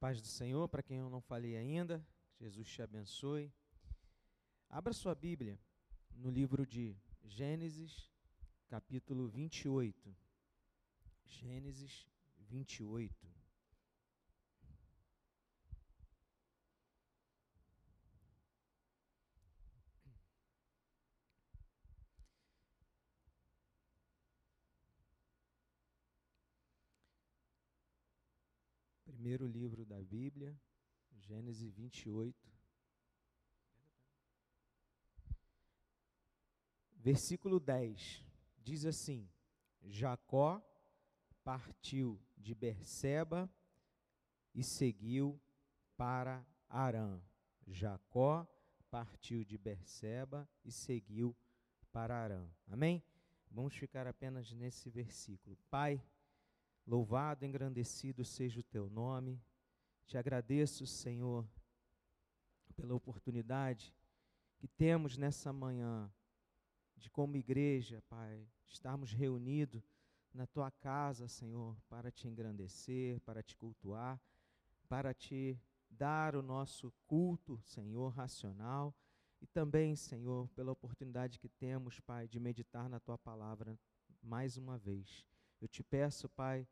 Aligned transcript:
paz 0.00 0.18
do 0.18 0.26
Senhor, 0.26 0.66
para 0.66 0.82
quem 0.82 0.96
eu 0.96 1.10
não 1.10 1.20
falei 1.20 1.58
ainda, 1.58 2.02
Jesus 2.40 2.66
te 2.66 2.80
abençoe. 2.80 3.52
Abra 4.66 4.94
sua 4.94 5.14
Bíblia 5.14 5.60
no 6.16 6.30
livro 6.30 6.66
de 6.66 6.96
Gênesis, 7.22 8.10
capítulo 8.66 9.28
28. 9.28 10.16
Gênesis 11.26 12.08
28. 12.38 13.39
Primeiro 29.30 29.46
livro 29.46 29.84
da 29.84 30.02
Bíblia, 30.02 30.60
Gênesis 31.12 31.72
28. 31.72 32.50
Versículo 36.96 37.60
10 37.60 38.26
diz 38.58 38.84
assim: 38.84 39.30
Jacó 39.84 40.60
partiu 41.44 42.20
de 42.36 42.56
Berseba 42.56 43.48
e 44.52 44.64
seguiu 44.64 45.40
para 45.96 46.44
Arã. 46.68 47.22
Jacó 47.68 48.44
partiu 48.90 49.44
de 49.44 49.56
Berseba 49.56 50.50
e 50.64 50.72
seguiu 50.72 51.36
para 51.92 52.16
Arã. 52.16 52.50
Amém? 52.66 53.00
Vamos 53.48 53.76
ficar 53.76 54.08
apenas 54.08 54.52
nesse 54.52 54.90
versículo. 54.90 55.56
Pai, 55.70 56.04
Louvado, 56.90 57.46
engrandecido 57.46 58.24
seja 58.24 58.58
o 58.58 58.64
teu 58.64 58.90
nome. 58.90 59.40
Te 60.08 60.18
agradeço, 60.18 60.84
Senhor, 60.88 61.48
pela 62.74 62.96
oportunidade 62.96 63.94
que 64.58 64.66
temos 64.66 65.16
nessa 65.16 65.52
manhã 65.52 66.12
de, 66.96 67.08
como 67.08 67.36
igreja, 67.36 68.02
Pai, 68.08 68.44
estarmos 68.66 69.12
reunidos 69.12 69.84
na 70.34 70.48
tua 70.48 70.68
casa, 70.68 71.28
Senhor, 71.28 71.80
para 71.88 72.10
te 72.10 72.26
engrandecer, 72.26 73.20
para 73.20 73.40
te 73.40 73.56
cultuar, 73.56 74.20
para 74.88 75.14
te 75.14 75.56
dar 75.88 76.34
o 76.34 76.42
nosso 76.42 76.92
culto, 77.06 77.60
Senhor, 77.62 78.08
racional. 78.08 78.92
E 79.40 79.46
também, 79.46 79.94
Senhor, 79.94 80.48
pela 80.56 80.72
oportunidade 80.72 81.38
que 81.38 81.48
temos, 81.48 82.00
Pai, 82.00 82.26
de 82.26 82.40
meditar 82.40 82.88
na 82.88 82.98
tua 82.98 83.16
palavra 83.16 83.78
mais 84.20 84.56
uma 84.56 84.76
vez. 84.76 85.24
Eu 85.60 85.68
te 85.68 85.84
peço, 85.84 86.28
Pai, 86.30 86.66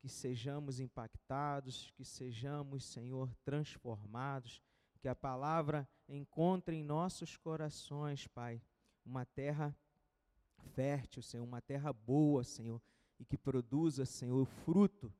que 0.00 0.08
sejamos 0.08 0.80
impactados, 0.80 1.90
que 1.90 2.04
sejamos, 2.04 2.84
Senhor, 2.84 3.32
transformados, 3.44 4.62
que 4.98 5.08
a 5.08 5.14
palavra 5.14 5.88
encontre 6.08 6.76
em 6.76 6.82
nossos 6.82 7.36
corações, 7.36 8.26
Pai, 8.26 8.62
uma 9.04 9.26
terra 9.26 9.76
fértil, 10.74 11.22
Senhor, 11.22 11.44
uma 11.44 11.60
terra 11.60 11.92
boa, 11.92 12.42
Senhor, 12.42 12.80
e 13.18 13.24
que 13.24 13.36
produza, 13.36 14.06
Senhor, 14.06 14.40
o 14.40 14.46
fruto 14.46 15.12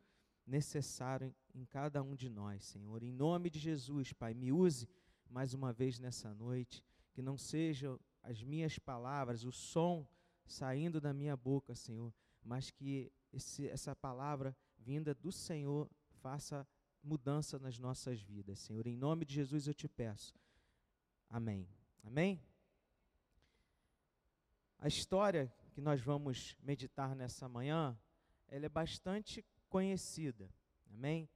necessário 0.46 1.34
em 1.54 1.64
cada 1.64 2.02
um 2.02 2.14
de 2.14 2.28
nós, 2.28 2.64
Senhor. 2.64 3.02
Em 3.02 3.12
nome 3.12 3.50
de 3.50 3.58
Jesus, 3.58 4.12
Pai, 4.12 4.32
me 4.34 4.50
use 4.50 4.88
mais 5.28 5.54
uma 5.54 5.72
vez 5.72 5.98
nessa 5.98 6.34
noite, 6.34 6.82
que 7.12 7.22
não 7.22 7.36
sejam 7.36 8.00
as 8.22 8.42
minhas 8.42 8.78
palavras, 8.78 9.44
o 9.44 9.52
som 9.52 10.06
saindo 10.44 11.00
da 11.00 11.12
minha 11.12 11.36
boca, 11.36 11.74
Senhor, 11.74 12.12
mas 12.42 12.70
que 12.70 13.12
esse, 13.32 13.68
essa 13.68 13.94
palavra 13.94 14.56
vinda 14.80 15.14
do 15.14 15.30
Senhor 15.30 15.88
faça 16.20 16.66
mudança 17.02 17.58
nas 17.58 17.78
nossas 17.78 18.20
vidas, 18.20 18.58
Senhor. 18.58 18.86
Em 18.86 18.96
nome 18.96 19.24
de 19.24 19.34
Jesus 19.34 19.66
eu 19.66 19.74
te 19.74 19.88
peço. 19.88 20.34
Amém. 21.28 21.68
Amém? 22.02 22.42
A 24.78 24.88
história 24.88 25.52
que 25.72 25.80
nós 25.80 26.00
vamos 26.00 26.56
meditar 26.62 27.14
nessa 27.14 27.48
manhã, 27.48 27.98
ela 28.48 28.66
é 28.66 28.68
bastante 28.68 29.44
conhecida. 29.68 30.52
Amém? 30.92 31.28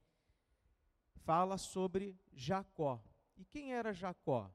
Fala 1.23 1.57
sobre 1.57 2.19
Jacó. 2.33 3.01
E 3.37 3.45
quem 3.45 3.73
era 3.73 3.93
Jacó? 3.93 4.51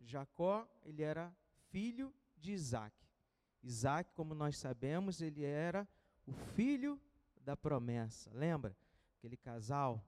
Jacó, 0.00 0.68
ele 0.82 1.02
era 1.02 1.34
filho 1.70 2.12
de 2.36 2.52
Isaac. 2.52 2.96
Isaac, 3.62 4.12
como 4.14 4.34
nós 4.34 4.56
sabemos, 4.56 5.20
ele 5.20 5.44
era 5.44 5.86
o 6.26 6.32
filho 6.32 7.00
da 7.40 7.56
promessa. 7.56 8.30
Lembra? 8.32 8.76
Aquele 9.18 9.36
casal 9.36 10.04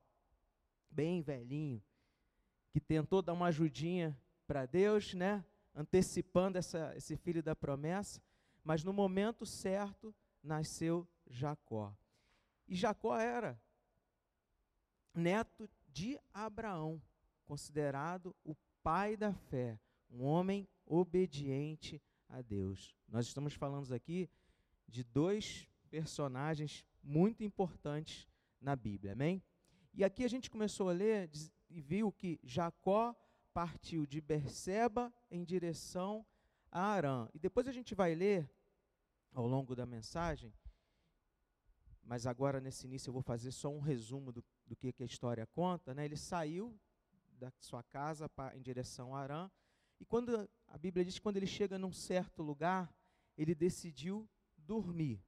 bem 0.90 1.22
velhinho 1.22 1.82
que 2.70 2.80
tentou 2.80 3.20
dar 3.20 3.32
uma 3.32 3.46
ajudinha 3.46 4.18
para 4.46 4.66
Deus, 4.66 5.14
né? 5.14 5.44
Antecipando 5.74 6.58
essa, 6.58 6.94
esse 6.96 7.16
filho 7.16 7.42
da 7.42 7.54
promessa, 7.54 8.20
mas 8.64 8.82
no 8.84 8.92
momento 8.92 9.44
certo 9.44 10.14
nasceu 10.42 11.06
Jacó. 11.26 11.94
E 12.66 12.74
Jacó 12.74 13.16
era 13.16 13.60
neto 15.14 15.68
de 15.88 16.18
Abraão, 16.32 17.00
considerado 17.44 18.34
o 18.44 18.54
pai 18.82 19.16
da 19.16 19.32
fé, 19.32 19.78
um 20.10 20.24
homem 20.24 20.66
obediente 20.86 22.00
a 22.28 22.40
Deus. 22.40 22.96
Nós 23.08 23.26
estamos 23.26 23.54
falando 23.54 23.92
aqui 23.92 24.28
de 24.88 25.04
dois 25.04 25.68
personagens 25.90 26.84
muito 27.02 27.42
importantes 27.42 28.28
na 28.60 28.76
Bíblia, 28.76 29.12
amém? 29.12 29.42
E 29.92 30.04
aqui 30.04 30.24
a 30.24 30.28
gente 30.28 30.50
começou 30.50 30.88
a 30.88 30.92
ler 30.92 31.30
e 31.68 31.80
viu 31.80 32.12
que 32.12 32.40
Jacó 32.42 33.14
partiu 33.52 34.06
de 34.06 34.20
Berseba 34.20 35.12
em 35.30 35.44
direção 35.44 36.24
a 36.70 36.82
Arã. 36.82 37.28
E 37.34 37.38
depois 37.38 37.68
a 37.68 37.72
gente 37.72 37.94
vai 37.94 38.14
ler 38.14 38.50
ao 39.32 39.46
longo 39.46 39.74
da 39.74 39.84
mensagem, 39.84 40.54
mas 42.02 42.26
agora 42.26 42.60
nesse 42.60 42.86
início 42.86 43.10
eu 43.10 43.12
vou 43.12 43.22
fazer 43.22 43.52
só 43.52 43.68
um 43.68 43.80
resumo 43.80 44.32
do, 44.32 44.44
do 44.66 44.74
que, 44.74 44.92
que 44.92 45.02
a 45.02 45.06
história 45.06 45.46
conta. 45.46 45.94
Né? 45.94 46.04
Ele 46.04 46.16
saiu 46.16 46.78
da 47.38 47.52
sua 47.58 47.82
casa 47.82 48.28
pra, 48.28 48.56
em 48.56 48.62
direção 48.62 49.14
a 49.14 49.20
Arã, 49.20 49.50
e 50.00 50.04
quando 50.04 50.48
a 50.66 50.78
Bíblia 50.78 51.04
diz 51.04 51.14
que 51.14 51.20
quando 51.20 51.36
ele 51.36 51.46
chega 51.46 51.78
num 51.78 51.92
certo 51.92 52.42
lugar, 52.42 52.92
ele 53.36 53.54
decidiu 53.54 54.28
dormir 54.56 55.22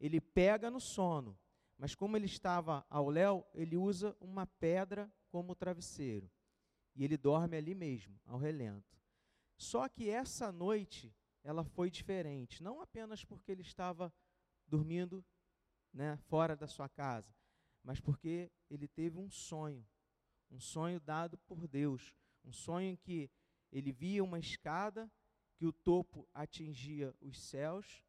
ele 0.00 0.20
pega 0.20 0.70
no 0.70 0.80
sono, 0.80 1.38
mas 1.76 1.94
como 1.94 2.16
ele 2.16 2.26
estava 2.26 2.84
ao 2.88 3.08
léu, 3.08 3.46
ele 3.54 3.76
usa 3.76 4.16
uma 4.20 4.46
pedra 4.46 5.12
como 5.28 5.54
travesseiro. 5.54 6.30
E 6.96 7.04
ele 7.04 7.16
dorme 7.16 7.56
ali 7.56 7.74
mesmo, 7.74 8.18
ao 8.24 8.38
relento. 8.38 8.98
Só 9.56 9.88
que 9.88 10.08
essa 10.08 10.50
noite, 10.50 11.14
ela 11.44 11.62
foi 11.62 11.90
diferente, 11.90 12.62
não 12.62 12.80
apenas 12.80 13.24
porque 13.24 13.52
ele 13.52 13.62
estava 13.62 14.12
dormindo 14.66 15.24
né, 15.92 16.16
fora 16.28 16.56
da 16.56 16.66
sua 16.66 16.88
casa, 16.88 17.34
mas 17.82 18.00
porque 18.00 18.50
ele 18.70 18.88
teve 18.88 19.18
um 19.18 19.30
sonho, 19.30 19.86
um 20.50 20.58
sonho 20.58 20.98
dado 20.98 21.36
por 21.38 21.68
Deus, 21.68 22.14
um 22.44 22.52
sonho 22.52 22.88
em 22.88 22.96
que 22.96 23.30
ele 23.70 23.92
via 23.92 24.24
uma 24.24 24.38
escada 24.38 25.10
que 25.56 25.66
o 25.66 25.72
topo 25.72 26.26
atingia 26.32 27.14
os 27.20 27.38
céus 27.38 28.02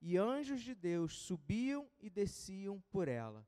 e 0.00 0.16
anjos 0.16 0.62
de 0.62 0.74
Deus 0.74 1.14
subiam 1.14 1.88
e 1.98 2.08
desciam 2.08 2.80
por 2.90 3.08
ela. 3.08 3.46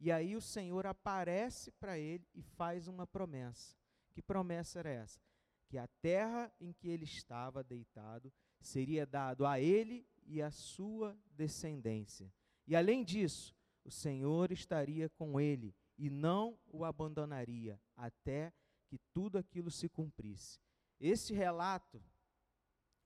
E 0.00 0.12
aí 0.12 0.36
o 0.36 0.40
Senhor 0.40 0.86
aparece 0.86 1.72
para 1.72 1.98
ele 1.98 2.26
e 2.34 2.42
faz 2.42 2.86
uma 2.86 3.06
promessa. 3.06 3.76
Que 4.12 4.22
promessa 4.22 4.78
era 4.78 4.90
essa? 4.90 5.20
Que 5.68 5.76
a 5.76 5.88
terra 6.00 6.52
em 6.60 6.72
que 6.72 6.88
ele 6.88 7.04
estava 7.04 7.64
deitado 7.64 8.32
seria 8.60 9.04
dado 9.04 9.44
a 9.44 9.60
ele 9.60 10.06
e 10.24 10.40
à 10.40 10.50
sua 10.50 11.18
descendência. 11.32 12.32
E 12.66 12.76
além 12.76 13.04
disso, 13.04 13.56
o 13.84 13.90
Senhor 13.90 14.52
estaria 14.52 15.08
com 15.08 15.40
ele 15.40 15.74
e 15.96 16.08
não 16.08 16.58
o 16.66 16.84
abandonaria 16.84 17.80
até 17.96 18.52
que 18.86 18.98
tudo 19.12 19.36
aquilo 19.36 19.70
se 19.70 19.88
cumprisse. 19.88 20.60
Esse 21.00 21.34
relato 21.34 22.02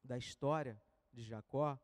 da 0.04 0.18
história 0.18 0.80
de 1.12 1.22
Jacó 1.22 1.78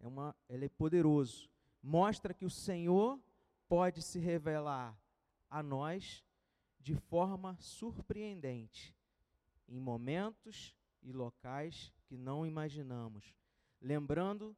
é 0.00 0.06
uma, 0.06 0.34
ele 0.48 0.66
é 0.66 0.68
poderoso. 0.68 1.48
Mostra 1.82 2.34
que 2.34 2.44
o 2.44 2.50
Senhor 2.50 3.20
pode 3.68 4.02
se 4.02 4.18
revelar 4.18 4.98
a 5.50 5.62
nós 5.62 6.24
de 6.80 6.94
forma 6.94 7.56
surpreendente, 7.60 8.94
em 9.68 9.78
momentos 9.78 10.74
e 11.02 11.12
locais 11.12 11.92
que 12.06 12.16
não 12.16 12.46
imaginamos, 12.46 13.34
lembrando 13.80 14.56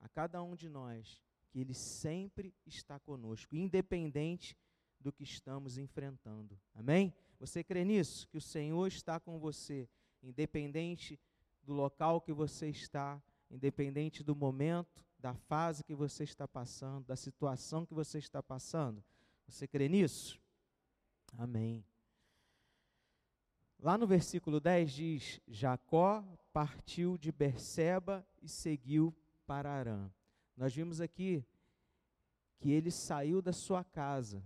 a 0.00 0.08
cada 0.08 0.42
um 0.42 0.54
de 0.54 0.68
nós 0.68 1.22
que 1.50 1.60
Ele 1.60 1.74
sempre 1.74 2.54
está 2.66 2.98
conosco, 2.98 3.56
independente 3.56 4.56
do 5.00 5.12
que 5.12 5.22
estamos 5.22 5.78
enfrentando. 5.78 6.58
Amém? 6.74 7.14
Você 7.38 7.62
crê 7.62 7.84
nisso? 7.84 8.26
Que 8.28 8.36
o 8.36 8.40
Senhor 8.40 8.86
está 8.88 9.20
com 9.20 9.38
você, 9.38 9.88
independente 10.22 11.18
do 11.62 11.72
local 11.72 12.20
que 12.20 12.32
você 12.32 12.68
está, 12.68 13.22
independente 13.50 14.22
do 14.22 14.34
momento, 14.34 15.04
da 15.18 15.34
fase 15.34 15.82
que 15.82 15.94
você 15.94 16.24
está 16.24 16.46
passando, 16.46 17.06
da 17.06 17.16
situação 17.16 17.84
que 17.84 17.94
você 17.94 18.18
está 18.18 18.42
passando? 18.42 19.02
Você 19.46 19.66
crê 19.66 19.88
nisso? 19.88 20.40
Amém. 21.36 21.84
Lá 23.80 23.96
no 23.96 24.06
versículo 24.06 24.60
10 24.60 24.92
diz: 24.92 25.40
Jacó 25.46 26.24
partiu 26.52 27.16
de 27.16 27.32
Berseba 27.32 28.26
e 28.42 28.48
seguiu 28.48 29.14
para 29.46 29.70
Arã. 29.70 30.10
Nós 30.56 30.74
vimos 30.74 31.00
aqui 31.00 31.44
que 32.58 32.70
ele 32.70 32.90
saiu 32.90 33.40
da 33.40 33.52
sua 33.52 33.84
casa. 33.84 34.42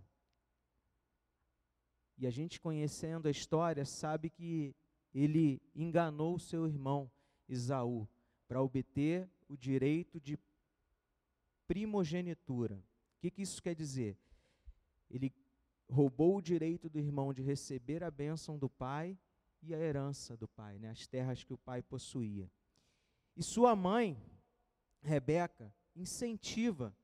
E 2.19 2.27
a 2.27 2.31
gente 2.31 2.61
conhecendo 2.61 3.27
a 3.27 3.31
história 3.31 3.85
sabe 3.85 4.29
que 4.29 4.77
ele 5.15 5.61
enganou 5.75 6.39
seu 6.39 6.67
irmão 6.67 7.11
Isaú 7.49 8.07
para 8.53 8.61
obter 8.61 9.31
o 9.49 9.57
direito 9.57 10.21
de 10.21 10.39
primogenitura. 11.67 12.75
O 12.77 13.21
que, 13.23 13.31
que 13.31 13.41
isso 13.41 13.63
quer 13.63 13.75
dizer? 13.75 14.15
Ele 15.09 15.33
roubou 15.89 16.37
o 16.37 16.43
direito 16.43 16.91
do 16.91 16.99
irmão 16.99 17.33
de 17.33 17.41
receber 17.41 18.05
a 18.05 18.11
bênção 18.11 18.59
do 18.59 18.69
pai 18.69 19.19
e 19.63 19.75
a 19.75 19.79
herança 19.79 20.37
do 20.37 20.47
pai, 20.47 20.79
né, 20.79 20.91
as 20.91 21.07
terras 21.07 21.43
que 21.43 21.55
o 21.55 21.57
pai 21.57 21.83
possuía. 21.83 22.47
E 23.35 23.43
sua 23.43 23.75
mãe, 23.75 24.23
Rebeca, 25.01 25.75
incentiva, 25.97 26.95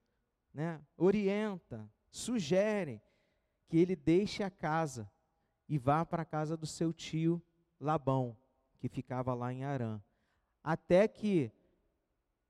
né, 0.53 0.85
orienta, 0.99 1.91
sugere 2.11 3.00
que 3.69 3.79
ele 3.79 3.97
deixe 3.97 4.43
a 4.43 4.50
casa 4.50 5.11
e 5.67 5.79
vá 5.79 6.05
para 6.05 6.25
a 6.25 6.27
casa 6.27 6.59
do 6.59 6.67
seu 6.67 6.93
tio 6.93 7.43
Labão, 7.81 8.37
que 8.79 8.87
ficava 8.87 9.33
lá 9.33 9.50
em 9.50 9.65
Arã. 9.65 9.99
Até 10.69 11.09
que 11.09 11.50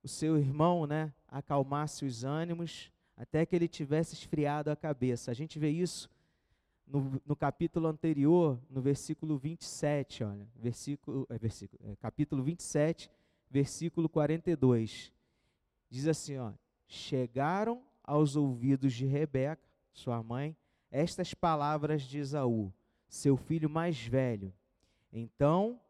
o 0.03 0.09
seu 0.09 0.37
irmão, 0.37 0.89
né, 0.89 1.15
acalmasse 1.29 2.05
os 2.05 2.25
ânimos, 2.25 2.91
até 3.17 3.47
que 3.47 3.55
ele 3.55 3.69
tivesse 3.69 4.15
esfriado 4.15 4.73
a 4.73 4.75
cabeça. 4.75 5.31
A 5.31 5.35
gente 5.35 5.57
vê 5.57 5.71
isso 5.71 6.11
no, 6.85 7.23
no, 7.25 7.37
capítulo 7.37 7.87
anterior, 7.87 8.61
no 8.69 8.81
versículo 8.81 9.39
27, 9.39 10.25
olha, 10.25 10.49
versículo, 10.57 11.29
é, 11.31 11.39
versículo, 11.39 11.81
é, 11.85 11.95
capítulo 11.95 12.43
27, 12.43 13.09
versículo 13.49 14.09
42. 14.09 15.13
Diz 15.89 16.09
assim, 16.09 16.39
ó: 16.39 16.51
Chegaram 16.89 17.85
aos 18.03 18.35
ouvidos 18.35 18.95
de 18.95 19.07
Rebeca, 19.07 19.63
sua 19.93 20.21
mãe, 20.25 20.57
estas 20.91 21.35
palavras 21.35 22.03
de 22.03 22.19
Esaú, 22.19 22.73
seu 23.09 23.37
filho 23.37 23.71
mais 23.71 24.05
velho. 24.05 24.53
Então 25.13 25.81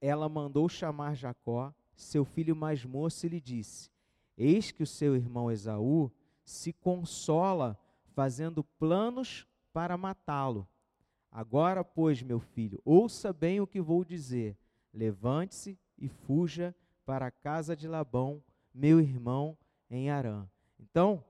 ela 0.00 0.28
mandou 0.28 0.68
chamar 0.68 1.14
Jacó, 1.14 1.72
seu 1.94 2.24
filho 2.24 2.54
mais 2.54 2.84
moço, 2.84 3.26
e 3.26 3.28
lhe 3.28 3.40
disse: 3.40 3.90
Eis 4.36 4.70
que 4.70 4.82
o 4.82 4.86
seu 4.86 5.16
irmão 5.16 5.50
Esaú 5.50 6.10
se 6.44 6.72
consola 6.72 7.78
fazendo 8.14 8.62
planos 8.62 9.46
para 9.72 9.96
matá-lo. 9.96 10.68
Agora, 11.30 11.82
pois, 11.82 12.22
meu 12.22 12.38
filho, 12.38 12.80
ouça 12.84 13.32
bem 13.32 13.60
o 13.60 13.66
que 13.66 13.80
vou 13.80 14.04
dizer. 14.04 14.56
Levante-se 14.92 15.78
e 15.98 16.08
fuja 16.08 16.74
para 17.04 17.26
a 17.26 17.30
casa 17.30 17.76
de 17.76 17.88
Labão, 17.88 18.42
meu 18.72 19.00
irmão, 19.00 19.58
em 19.90 20.10
Arã. 20.10 20.48
Então, 20.78 21.24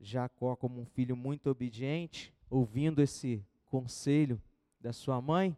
Jacó, 0.00 0.54
como 0.54 0.80
um 0.80 0.84
filho 0.84 1.16
muito 1.16 1.50
obediente, 1.50 2.32
ouvindo 2.48 3.02
esse 3.02 3.44
conselho 3.66 4.40
da 4.80 4.92
sua 4.92 5.20
mãe, 5.20 5.56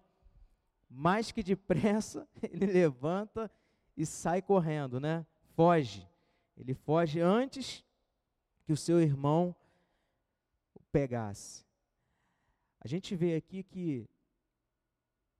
mais 0.89 1.33
que 1.33 1.43
depressa, 1.43 2.29
ele 2.43 2.67
levanta 2.67 3.51
e 3.97 4.05
sai 4.05 4.43
correndo, 4.43 5.01
né? 5.01 5.27
Foge. 5.55 6.07
Ele 6.57 6.75
foge 6.75 7.21
antes 7.21 7.85
que 8.65 8.73
o 8.73 8.77
seu 8.77 9.01
irmão 9.01 9.55
o 10.75 10.81
pegasse. 10.91 11.65
A 12.81 12.89
gente 12.89 13.15
vê 13.15 13.35
aqui 13.35 13.63
que 13.63 14.09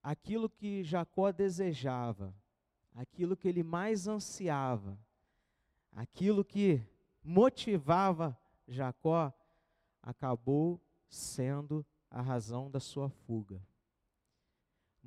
aquilo 0.03 0.49
que 0.49 0.85
Jacó 0.85 1.33
desejava, 1.33 2.35
aquilo 2.95 3.37
que 3.37 3.49
ele 3.49 3.63
mais 3.63 4.07
ansiava, 4.07 4.99
aquilo 5.93 6.45
que 6.45 6.83
motivava 7.23 8.39
Jacó, 8.69 9.33
acabou 10.03 10.81
sendo 11.09 11.85
a 12.11 12.21
razão 12.21 12.71
da 12.71 12.79
sua 12.79 13.09
fuga. 13.09 13.61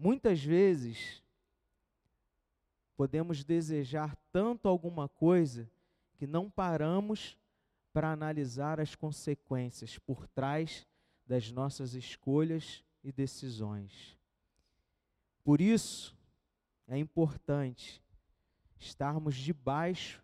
Muitas 0.01 0.41
vezes, 0.41 1.21
podemos 2.95 3.43
desejar 3.43 4.15
tanto 4.31 4.69
alguma 4.69 5.09
coisa 5.09 5.69
que 6.15 6.25
não 6.25 6.49
paramos 6.49 7.37
para 7.91 8.09
analisar 8.09 8.79
as 8.79 8.95
consequências 8.95 9.99
por 9.99 10.25
trás 10.25 10.87
das 11.27 11.51
nossas 11.51 11.95
escolhas 11.95 12.81
e 13.03 13.11
decisões. 13.11 14.17
Por 15.43 15.59
isso, 15.59 16.17
é 16.87 16.97
importante 16.97 18.01
estarmos 18.79 19.35
debaixo 19.35 20.23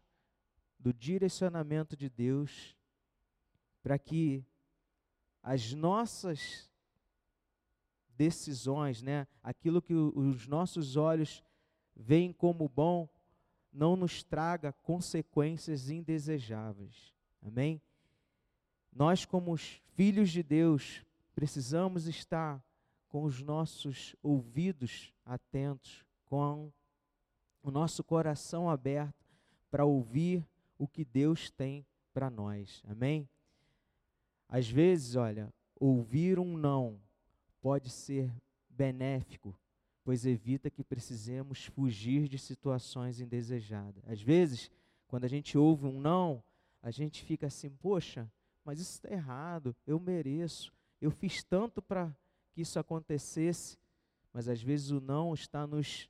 do 0.80 0.94
direcionamento 0.94 1.98
de 1.98 2.10
Deus 2.10 2.77
para 3.83 4.00
que 4.00 4.42
as 5.44 5.74
nossas 5.74 6.72
decisões, 8.17 9.01
né, 9.01 9.27
aquilo 9.44 9.81
que 9.81 9.94
os 9.94 10.47
nossos 10.47 10.95
olhos 10.95 11.44
veem 11.95 12.33
como 12.33 12.67
bom, 12.67 13.07
não 13.71 13.95
nos 13.95 14.23
traga 14.23 14.71
consequências 14.71 15.89
indesejáveis. 15.89 17.13
Amém? 17.41 17.81
Nós, 18.91 19.25
como 19.25 19.51
os 19.51 19.81
filhos 19.94 20.29
de 20.31 20.41
Deus, 20.41 21.03
precisamos 21.33 22.07
estar 22.07 22.63
com 23.09 23.23
os 23.23 23.41
nossos 23.41 24.15
ouvidos 24.23 25.13
atentos, 25.25 26.06
com 26.25 26.71
o 27.62 27.69
nosso 27.69 28.03
coração 28.03 28.69
aberto 28.69 29.25
para 29.69 29.85
ouvir 29.85 30.47
o 30.77 30.88
que 30.88 31.03
Deus 31.03 31.50
tem 31.50 31.85
para 32.13 32.29
nós. 32.29 32.81
Amém? 32.88 33.27
Às 34.47 34.69
vezes, 34.69 35.15
olha, 35.15 35.53
ouvir 35.77 36.39
um 36.39 36.57
não 36.57 37.00
pode 37.65 37.89
ser 37.89 38.31
benéfico, 38.69 39.59
pois 40.03 40.23
evita 40.23 40.69
que 40.69 40.83
precisemos 40.83 41.65
fugir 41.65 42.27
de 42.27 42.38
situações 42.38 43.19
indesejadas. 43.19 44.03
Às 44.07 44.21
vezes, 44.21 44.69
quando 45.07 45.25
a 45.25 45.27
gente 45.27 45.57
ouve 45.57 45.88
um 45.88 46.00
não, 46.00 46.44
a 46.79 46.91
gente 46.91 47.23
fica 47.23 47.47
assim, 47.47 47.71
poxa, 47.71 48.31
mas 48.63 48.79
isso 48.79 48.91
está 48.91 49.12
errado, 49.12 49.75
eu 49.88 50.00
mereço, 50.00 50.71
eu 51.01 51.09
fiz 51.09 51.44
tanto 51.44 51.81
para 51.81 52.15
que 52.51 52.62
isso 52.62 52.77
acontecesse, 52.77 53.79
mas 54.31 54.48
às 54.48 54.62
vezes 54.62 54.91
o 54.91 55.01
não 55.01 55.34
está 55.34 55.65
nos 55.65 56.07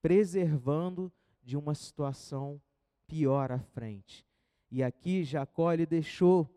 preservando 0.00 1.12
de 1.42 1.56
uma 1.56 1.74
situação 1.74 2.62
pior 3.08 3.50
à 3.50 3.58
frente. 3.58 4.24
E 4.70 4.80
aqui 4.80 5.24
Jacó 5.24 5.72
ele 5.72 5.86
deixou 5.86 6.48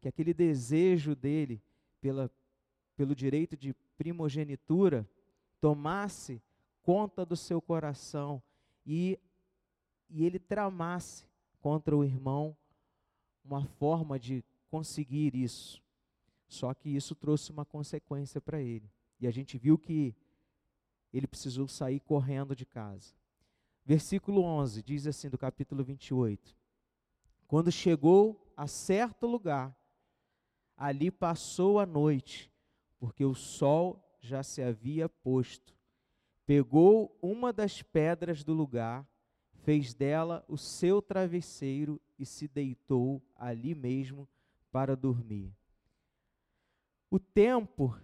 que 0.00 0.08
aquele 0.08 0.34
desejo 0.34 1.14
dele 1.14 1.62
pela, 2.00 2.28
pelo 2.96 3.14
direito 3.14 3.56
de 3.56 3.72
primogenitura 3.96 5.08
tomasse 5.60 6.42
conta 6.82 7.24
do 7.24 7.36
seu 7.36 7.60
coração 7.60 8.42
e, 8.86 9.18
e 10.10 10.24
ele 10.24 10.38
tramasse 10.38 11.26
contra 11.60 11.96
o 11.96 12.04
irmão 12.04 12.56
uma 13.44 13.64
forma 13.64 14.18
de 14.18 14.44
conseguir 14.70 15.34
isso. 15.34 15.82
Só 16.46 16.74
que 16.74 16.88
isso 16.88 17.14
trouxe 17.14 17.50
uma 17.50 17.64
consequência 17.64 18.40
para 18.40 18.60
ele. 18.60 18.90
E 19.18 19.26
a 19.26 19.30
gente 19.30 19.56
viu 19.56 19.78
que 19.78 20.14
ele 21.12 21.26
precisou 21.26 21.66
sair 21.68 22.00
correndo 22.00 22.54
de 22.54 22.66
casa. 22.66 23.14
Versículo 23.84 24.42
11 24.42 24.82
diz 24.82 25.06
assim 25.06 25.28
do 25.28 25.38
capítulo 25.38 25.84
28. 25.84 26.56
Quando 27.46 27.70
chegou 27.70 28.52
a 28.56 28.66
certo 28.66 29.26
lugar, 29.26 29.76
ali 30.76 31.10
passou 31.10 31.78
a 31.78 31.86
noite, 31.86 32.50
porque 33.04 33.22
o 33.22 33.34
sol 33.34 34.02
já 34.18 34.42
se 34.42 34.62
havia 34.62 35.10
posto. 35.10 35.76
Pegou 36.46 37.14
uma 37.20 37.52
das 37.52 37.82
pedras 37.82 38.42
do 38.42 38.54
lugar, 38.54 39.06
fez 39.52 39.92
dela 39.92 40.42
o 40.48 40.56
seu 40.56 41.02
travesseiro 41.02 42.00
e 42.18 42.24
se 42.24 42.48
deitou 42.48 43.22
ali 43.36 43.74
mesmo 43.74 44.26
para 44.72 44.96
dormir. 44.96 45.54
O 47.10 47.18
tempo 47.18 47.94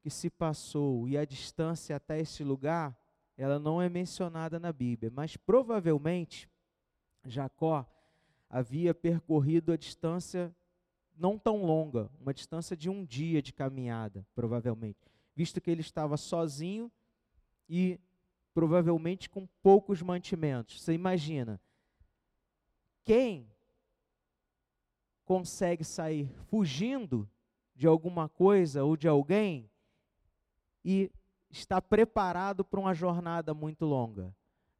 que 0.00 0.10
se 0.10 0.28
passou 0.28 1.08
e 1.08 1.16
a 1.16 1.24
distância 1.24 1.94
até 1.94 2.18
este 2.18 2.42
lugar, 2.42 3.00
ela 3.36 3.60
não 3.60 3.80
é 3.80 3.88
mencionada 3.88 4.58
na 4.58 4.72
Bíblia, 4.72 5.08
mas 5.14 5.36
provavelmente 5.36 6.50
Jacó 7.24 7.86
havia 8.50 8.92
percorrido 8.92 9.70
a 9.70 9.76
distância 9.76 10.52
não 11.18 11.38
tão 11.38 11.64
longa, 11.64 12.08
uma 12.20 12.32
distância 12.32 12.76
de 12.76 12.88
um 12.88 13.04
dia 13.04 13.42
de 13.42 13.52
caminhada, 13.52 14.24
provavelmente, 14.34 14.98
visto 15.34 15.60
que 15.60 15.70
ele 15.70 15.80
estava 15.80 16.16
sozinho 16.16 16.90
e 17.68 17.98
provavelmente 18.54 19.28
com 19.28 19.46
poucos 19.62 20.00
mantimentos. 20.00 20.80
Você 20.80 20.92
imagina, 20.92 21.60
quem 23.04 23.50
consegue 25.24 25.84
sair 25.84 26.28
fugindo 26.46 27.28
de 27.74 27.86
alguma 27.86 28.28
coisa 28.28 28.82
ou 28.82 28.96
de 28.96 29.06
alguém 29.06 29.70
e 30.84 31.10
está 31.50 31.82
preparado 31.82 32.64
para 32.64 32.80
uma 32.80 32.94
jornada 32.94 33.52
muito 33.52 33.84
longa. 33.84 34.34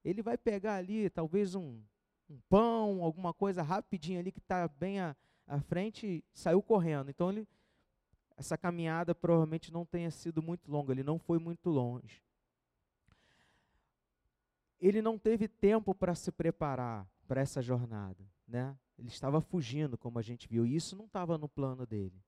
Ele 0.04 0.22
vai 0.22 0.38
pegar 0.38 0.76
ali, 0.76 1.10
talvez, 1.10 1.54
um, 1.54 1.82
um 2.30 2.38
pão, 2.48 3.02
alguma 3.02 3.34
coisa 3.34 3.62
rapidinho 3.62 4.20
ali 4.20 4.32
que 4.32 4.38
está 4.38 4.66
bem 4.68 5.00
à, 5.00 5.14
à 5.48 5.60
frente 5.60 6.22
saiu 6.32 6.62
correndo. 6.62 7.10
Então, 7.10 7.30
ele, 7.30 7.48
essa 8.36 8.56
caminhada 8.56 9.14
provavelmente 9.14 9.72
não 9.72 9.84
tenha 9.84 10.10
sido 10.10 10.42
muito 10.42 10.70
longa, 10.70 10.92
ele 10.92 11.02
não 11.02 11.18
foi 11.18 11.38
muito 11.38 11.70
longe. 11.70 12.22
Ele 14.80 15.02
não 15.02 15.18
teve 15.18 15.48
tempo 15.48 15.94
para 15.94 16.14
se 16.14 16.30
preparar 16.30 17.08
para 17.26 17.40
essa 17.40 17.60
jornada, 17.60 18.24
né? 18.46 18.76
Ele 18.96 19.08
estava 19.08 19.40
fugindo, 19.40 19.98
como 19.98 20.18
a 20.18 20.22
gente 20.22 20.46
viu, 20.48 20.64
e 20.64 20.76
isso 20.76 20.96
não 20.96 21.06
estava 21.06 21.36
no 21.36 21.48
plano 21.48 21.86
dele. 21.86 22.22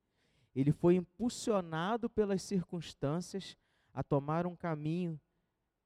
Ele 0.55 0.73
foi 0.73 0.97
impulsionado 0.97 2.11
pelas 2.11 2.43
circunstâncias 2.43 3.57
a 3.93 4.03
tomar 4.03 4.47
um 4.47 4.57
caminho 4.57 5.21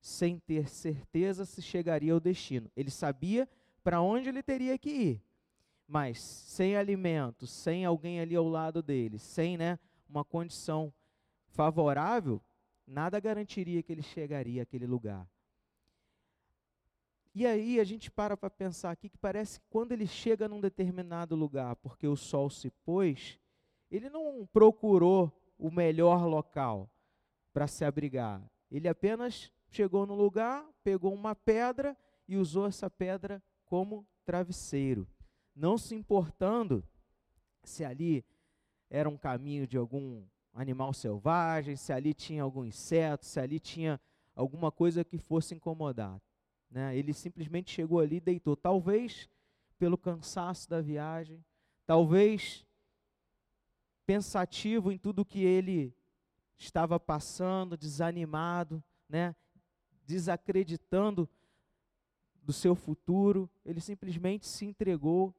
sem 0.00 0.38
ter 0.38 0.68
certeza 0.68 1.44
se 1.44 1.62
chegaria 1.62 2.12
ao 2.12 2.20
destino. 2.20 2.70
Ele 2.76 2.90
sabia 2.90 3.48
para 3.82 4.00
onde 4.00 4.28
ele 4.28 4.42
teria 4.42 4.78
que 4.78 4.90
ir, 4.90 5.22
mas 5.86 6.20
sem 6.20 6.76
alimento, 6.76 7.46
sem 7.46 7.84
alguém 7.84 8.20
ali 8.20 8.34
ao 8.34 8.48
lado 8.48 8.82
dele, 8.82 9.18
sem 9.18 9.56
né, 9.56 9.78
uma 10.08 10.24
condição 10.24 10.92
favorável, 11.48 12.42
nada 12.86 13.20
garantiria 13.20 13.82
que 13.82 13.92
ele 13.92 14.02
chegaria 14.02 14.62
àquele 14.62 14.86
lugar. 14.86 15.28
E 17.34 17.44
aí 17.46 17.80
a 17.80 17.84
gente 17.84 18.10
para 18.10 18.36
para 18.36 18.48
pensar 18.48 18.92
aqui 18.92 19.08
que 19.08 19.18
parece 19.18 19.58
que 19.58 19.66
quando 19.68 19.92
ele 19.92 20.06
chega 20.06 20.48
num 20.48 20.60
determinado 20.60 21.34
lugar, 21.34 21.74
porque 21.76 22.06
o 22.06 22.16
sol 22.16 22.48
se 22.48 22.70
pôs, 22.84 23.40
ele 23.90 24.08
não 24.08 24.48
procurou 24.52 25.32
o 25.58 25.70
melhor 25.70 26.24
local 26.26 26.88
para 27.52 27.66
se 27.66 27.84
abrigar. 27.84 28.42
Ele 28.70 28.88
apenas 28.88 29.52
chegou 29.68 30.06
no 30.06 30.14
lugar, 30.14 30.64
pegou 30.84 31.12
uma 31.12 31.34
pedra 31.34 31.96
e 32.28 32.36
usou 32.36 32.66
essa 32.66 32.88
pedra 32.88 33.42
como 33.64 34.06
travesseiro, 34.24 35.08
não 35.54 35.78
se 35.78 35.94
importando 35.94 36.84
se 37.62 37.84
ali 37.84 38.24
era 38.90 39.08
um 39.08 39.16
caminho 39.16 39.66
de 39.66 39.76
algum 39.76 40.24
animal 40.52 40.92
selvagem, 40.92 41.76
se 41.76 41.92
ali 41.92 42.14
tinha 42.14 42.42
algum 42.42 42.64
inseto, 42.64 43.24
se 43.24 43.40
ali 43.40 43.58
tinha 43.58 44.00
alguma 44.34 44.70
coisa 44.70 45.04
que 45.04 45.18
fosse 45.18 45.54
incomodar. 45.54 46.20
Né? 46.70 46.96
Ele 46.96 47.12
simplesmente 47.12 47.70
chegou 47.70 48.00
ali 48.00 48.16
e 48.16 48.20
deitou. 48.20 48.56
Talvez 48.56 49.28
pelo 49.78 49.98
cansaço 49.98 50.68
da 50.68 50.80
viagem, 50.80 51.44
talvez 51.86 52.64
pensativo 54.06 54.92
em 54.92 54.98
tudo 54.98 55.24
que 55.24 55.42
ele 55.42 55.94
estava 56.56 57.00
passando, 57.00 57.76
desanimado, 57.76 58.82
né? 59.08 59.34
desacreditando 60.06 61.28
do 62.42 62.52
seu 62.52 62.74
futuro, 62.74 63.50
ele 63.64 63.80
simplesmente 63.80 64.46
se 64.46 64.66
entregou 64.66 65.34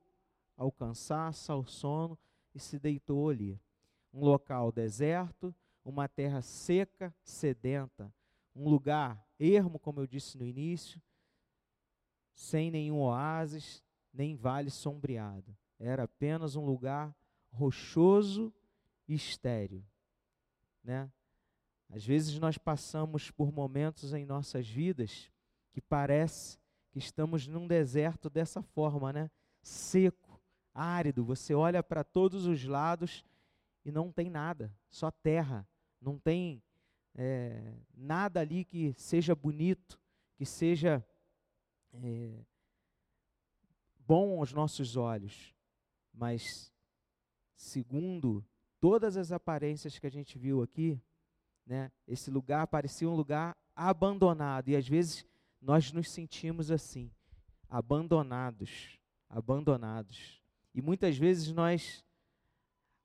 ao 0.57 0.71
cansaço, 0.71 1.51
ao 1.51 1.65
sono 1.65 2.17
e 2.53 2.59
se 2.59 2.79
deitou 2.79 3.29
ali. 3.29 3.59
Um 4.13 4.21
local 4.21 4.71
deserto, 4.71 5.53
uma 5.83 6.07
terra 6.07 6.41
seca, 6.41 7.13
sedenta, 7.23 8.13
um 8.55 8.69
lugar 8.69 9.25
ermo, 9.39 9.77
como 9.77 9.99
eu 9.99 10.07
disse 10.07 10.37
no 10.37 10.45
início, 10.45 11.01
sem 12.33 12.71
nenhum 12.71 12.99
oásis, 12.99 13.83
nem 14.13 14.35
vale 14.35 14.69
sombreado. 14.69 15.55
Era 15.79 16.03
apenas 16.03 16.55
um 16.55 16.65
lugar 16.65 17.15
rochoso 17.51 18.53
e 19.07 19.13
estéril, 19.13 19.83
né? 20.83 21.11
Às 21.89 22.05
vezes 22.05 22.39
nós 22.39 22.57
passamos 22.57 23.29
por 23.29 23.51
momentos 23.51 24.13
em 24.13 24.25
nossas 24.25 24.67
vidas 24.67 25.31
que 25.71 25.81
parece 25.81 26.57
que 26.89 26.99
estamos 26.99 27.47
num 27.47 27.67
deserto 27.67 28.29
dessa 28.29 28.61
forma, 28.61 29.13
né? 29.13 29.29
Seco, 29.61 30.24
árido, 30.75 31.23
você 31.23 31.55
olha 31.55 31.81
para 31.81 32.03
todos 32.03 32.45
os 32.45 32.65
lados 32.65 33.25
e 33.85 33.91
não 33.91 34.11
tem 34.11 34.29
nada, 34.29 34.75
só 34.89 35.09
terra, 35.09 35.65
não 36.01 36.19
tem 36.19 36.61
é, 37.15 37.73
nada 37.95 38.41
ali 38.41 38.65
que 38.65 38.93
seja 38.93 39.33
bonito, 39.33 39.97
que 40.35 40.45
seja 40.45 41.03
é, 41.93 42.43
bom 43.99 44.39
aos 44.39 44.51
nossos 44.51 44.97
olhos, 44.97 45.55
mas 46.13 46.71
segundo 47.55 48.45
todas 48.79 49.15
as 49.15 49.31
aparências 49.31 49.97
que 49.97 50.05
a 50.05 50.11
gente 50.11 50.37
viu 50.37 50.61
aqui, 50.61 51.01
né, 51.65 51.91
esse 52.07 52.29
lugar 52.29 52.67
parecia 52.67 53.09
um 53.09 53.15
lugar 53.15 53.57
abandonado. 53.75 54.69
E 54.69 54.75
às 54.75 54.87
vezes 54.87 55.25
nós 55.61 55.91
nos 55.91 56.11
sentimos 56.11 56.69
assim, 56.69 57.11
abandonados, 57.67 58.99
abandonados. 59.27 60.44
E 60.75 60.81
muitas 60.81 61.17
vezes 61.17 61.53
nós 61.53 62.03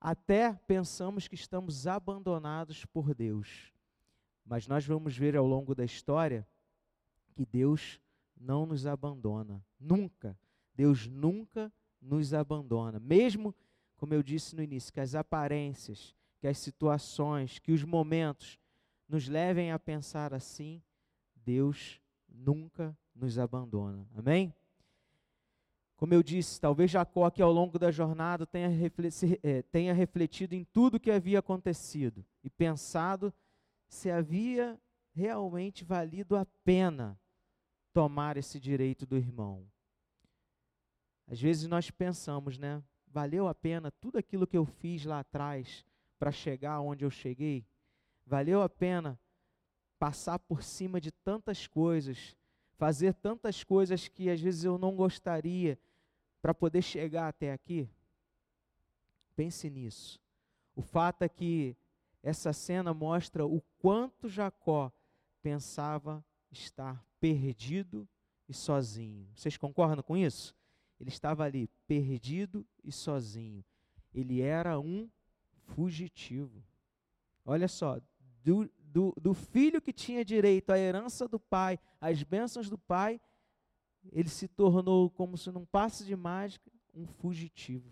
até 0.01 0.53
pensamos 0.67 1.29
que 1.29 1.37
estamos 1.37 1.87
abandonados 1.87 2.85
por 2.85 3.15
Deus. 3.15 3.73
Mas 4.45 4.67
nós 4.67 4.85
vamos 4.85 5.17
ver 5.17 5.37
ao 5.37 5.47
longo 5.47 5.73
da 5.73 5.85
história 5.85 6.45
que 7.33 7.47
Deus 7.47 8.01
não 8.37 8.67
nos 8.67 8.87
abandona. 8.87 9.65
Nunca. 9.79 10.37
Deus 10.75 11.07
nunca 11.07 11.73
nos 12.03 12.35
abandona. 12.35 12.99
Mesmo, 12.99 13.55
como 13.97 14.15
eu 14.15 14.23
disse 14.23 14.57
no 14.57 14.65
início, 14.65 14.93
que 14.93 14.99
as 14.99 15.15
aparências, 15.15 16.17
que 16.41 16.49
as 16.49 16.59
situações, 16.59 17.61
que 17.61 17.71
os 17.71 17.85
momentos 17.85 18.59
nos 19.09 19.29
levem 19.29 19.71
a 19.71 19.79
pensar 19.79 20.35
assim, 20.35 20.83
Deus 21.37 22.01
nunca 22.29 22.99
nos 23.15 23.39
abandona. 23.39 24.09
Amém? 24.17 24.53
Como 26.01 26.15
eu 26.15 26.23
disse, 26.23 26.59
talvez 26.59 26.91
Jacó 26.91 27.29
que 27.29 27.43
ao 27.43 27.53
longo 27.53 27.79
da 27.79 27.91
jornada 27.91 28.47
tenha, 28.47 28.71
tenha 29.71 29.93
refletido 29.93 30.55
em 30.55 30.65
tudo 30.65 30.99
que 30.99 31.11
havia 31.11 31.41
acontecido 31.41 32.25
e 32.43 32.49
pensado 32.49 33.31
se 33.87 34.11
havia 34.11 34.81
realmente 35.13 35.85
valido 35.85 36.39
a 36.39 36.47
pena 36.65 37.21
tomar 37.93 38.39
esse 38.39 38.59
direito 38.59 39.05
do 39.05 39.15
irmão. 39.15 39.71
Às 41.27 41.39
vezes 41.39 41.69
nós 41.69 41.91
pensamos, 41.91 42.57
né? 42.57 42.83
Valeu 43.07 43.47
a 43.47 43.55
pena 43.55 43.91
tudo 43.91 44.17
aquilo 44.17 44.47
que 44.47 44.57
eu 44.57 44.65
fiz 44.65 45.05
lá 45.05 45.19
atrás 45.19 45.85
para 46.19 46.33
chegar 46.33 46.81
onde 46.81 47.05
eu 47.05 47.11
cheguei? 47.11 47.67
Valeu 48.25 48.63
a 48.63 48.71
pena 48.71 49.21
passar 49.99 50.39
por 50.39 50.63
cima 50.63 50.99
de 50.99 51.11
tantas 51.11 51.67
coisas, 51.67 52.35
fazer 52.79 53.13
tantas 53.13 53.63
coisas 53.63 54.09
que 54.09 54.31
às 54.31 54.41
vezes 54.41 54.65
eu 54.65 54.79
não 54.79 54.97
gostaria, 54.97 55.79
para 56.41 56.55
poder 56.55 56.83
chegar 56.83 57.29
até 57.29 57.53
aqui? 57.53 57.89
Pense 59.37 59.69
nisso. 59.71 60.21
O 60.75 60.83
fato 60.83 61.23
é 61.23 61.29
que 61.29 61.77
essa 62.23 62.53
cena 62.53 62.93
mostra 62.93 63.47
o 63.47 63.61
quanto 63.79 64.29
Jacó 64.29 64.93
pensava 65.43 66.25
estar 66.51 67.05
perdido 67.19 68.09
e 68.49 68.55
sozinho. 68.55 69.29
Vocês 69.35 69.57
concordam 69.57 70.03
com 70.03 70.17
isso? 70.17 70.55
Ele 71.01 71.09
estava 71.09 71.45
ali 71.45 71.69
perdido 71.87 72.67
e 72.85 72.93
sozinho. 72.93 73.65
Ele 74.13 74.43
era 74.43 74.79
um 74.79 75.09
fugitivo. 75.75 76.63
Olha 77.45 77.69
só, 77.69 78.01
do, 78.45 78.71
do, 78.79 79.15
do 79.21 79.33
filho 79.33 79.81
que 79.81 79.93
tinha 79.93 80.25
direito 80.25 80.71
à 80.71 80.79
herança 80.79 81.27
do 81.27 81.39
pai, 81.39 81.79
às 82.01 82.23
bênçãos 82.23 82.69
do 82.69 82.77
pai, 82.77 83.21
ele 84.13 84.29
se 84.29 84.49
tornou, 84.49 85.11
como 85.11 85.37
se 85.37 85.51
num 85.51 85.65
passe 85.65 86.05
de 86.05 86.17
mágica, 86.17 86.71
um 86.95 87.07
fugitivo. 87.07 87.91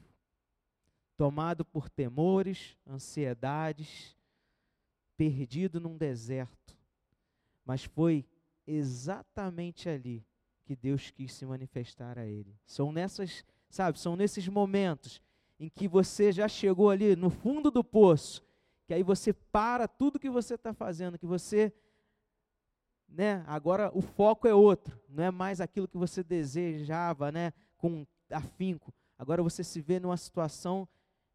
Tomado 1.17 1.65
por 1.65 1.89
temores, 1.89 2.77
ansiedades, 2.87 4.17
perdido 5.17 5.81
num 5.81 5.97
deserto. 5.97 6.77
Mas 7.65 7.85
foi 7.85 8.25
exatamente 8.67 9.89
ali 9.89 10.25
que 10.65 10.77
Deus 10.77 11.11
quis 11.11 11.33
se 11.33 11.45
manifestar 11.47 12.19
a 12.19 12.27
ele. 12.27 12.55
São 12.65 12.93
nessas, 12.93 13.45
sabe, 13.69 13.99
são 13.99 14.15
nesses 14.15 14.47
momentos 14.49 15.21
em 15.59 15.69
que 15.69 15.89
você 15.89 16.31
já 16.31 16.47
chegou 16.47 16.91
ali 16.91 17.17
no 17.17 17.31
fundo 17.31 17.71
do 17.71 17.83
poço, 17.83 18.45
que 18.87 18.95
aí 18.95 19.03
você 19.03 19.33
para 19.33 19.89
tudo 19.89 20.19
que 20.19 20.31
você 20.31 20.55
está 20.55 20.73
fazendo, 20.73 21.19
que 21.19 21.27
você 21.27 21.73
né? 23.09 23.43
Agora 23.47 23.91
o 23.95 24.03
foco 24.03 24.47
é 24.47 24.55
outro, 24.55 25.01
não 25.09 25.25
é 25.25 25.31
mais 25.31 25.61
aquilo 25.61 25.89
que 25.89 25.97
você 25.97 26.23
desejava, 26.23 27.33
né? 27.33 27.53
Com 27.77 28.07
afinco. 28.31 28.93
Agora 29.19 29.43
você 29.43 29.65
se 29.65 29.81
vê 29.81 29.99
numa 29.99 30.17
situação 30.17 30.87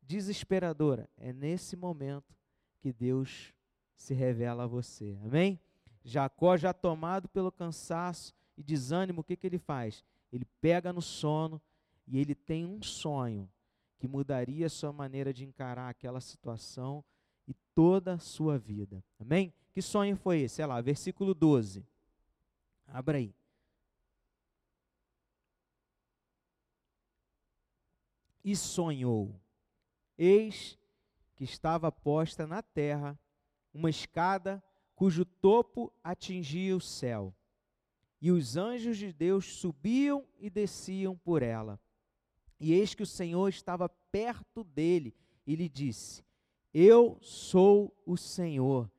desesperadora. 0.01 1.10
É 1.18 1.34
nesse 1.34 1.75
momento 1.75 2.36
que 2.80 2.94
Deus 2.94 3.53
se 3.96 4.13
revela 4.13 4.63
a 4.63 4.68
você. 4.68 5.18
Amém? 5.24 5.60
Jacó, 6.03 6.58
já 6.58 6.74
tomado 6.74 7.27
pelo 7.30 7.51
cansaço 7.51 8.34
e 8.58 8.63
desânimo, 8.63 9.22
o 9.22 9.24
que, 9.24 9.36
que 9.36 9.48
ele 9.48 9.58
faz? 9.58 10.03
Ele 10.32 10.46
pega 10.60 10.92
no 10.92 11.01
sono 11.01 11.62
e 12.06 12.20
ele 12.20 12.36
tem 12.36 12.65
um 12.65 12.82
sonho 12.82 13.50
que 13.98 14.08
mudaria 14.08 14.65
a 14.65 14.70
sua 14.70 14.92
maneira 14.92 15.34
de 15.34 15.46
encarar 15.46 15.89
aquela 15.89 16.20
situação 16.20 17.03
e 17.48 17.53
toda 17.74 18.13
a 18.15 18.20
sua 18.20 18.58
vida. 18.58 19.03
Amém? 19.18 19.53
Que 19.74 19.82
sonho 19.82 20.15
foi 20.15 20.42
esse? 20.42 20.56
Sei 20.56 20.65
lá, 20.65 20.80
versículo 20.82 21.34
12. 21.34 21.84
Abra 22.88 23.18
aí. 23.18 23.34
E 28.44 28.56
sonhou. 28.56 29.36
Eis 30.15 30.77
que 31.36 31.44
estava 31.44 31.92
posta 31.92 32.46
na 32.46 32.62
terra 32.62 33.20
uma 33.74 33.89
escada 33.89 34.63
cujo 34.94 35.25
topo 35.25 35.92
atingia 36.03 36.75
o 36.75 36.82
céu. 36.82 37.34
E 38.22 38.32
os 38.32 38.56
anjos 38.56 38.98
de 38.98 39.12
Deus 39.12 39.56
subiam 39.56 40.25
e 40.39 40.50
desciam 40.50 41.18
por 41.18 41.42
ela. 41.42 41.80
E 42.60 42.74
eis 42.74 42.94
que 42.94 43.03
o 43.03 43.08
Senhor 43.08 43.50
estava 43.50 43.89
perto 43.89 44.63
dele 44.63 45.15
e 45.46 45.56
lhe 45.56 45.68
disse: 45.68 46.24
Eu 46.74 47.18
sou 47.22 47.94
o 48.06 48.15
Senhor, 48.15 48.89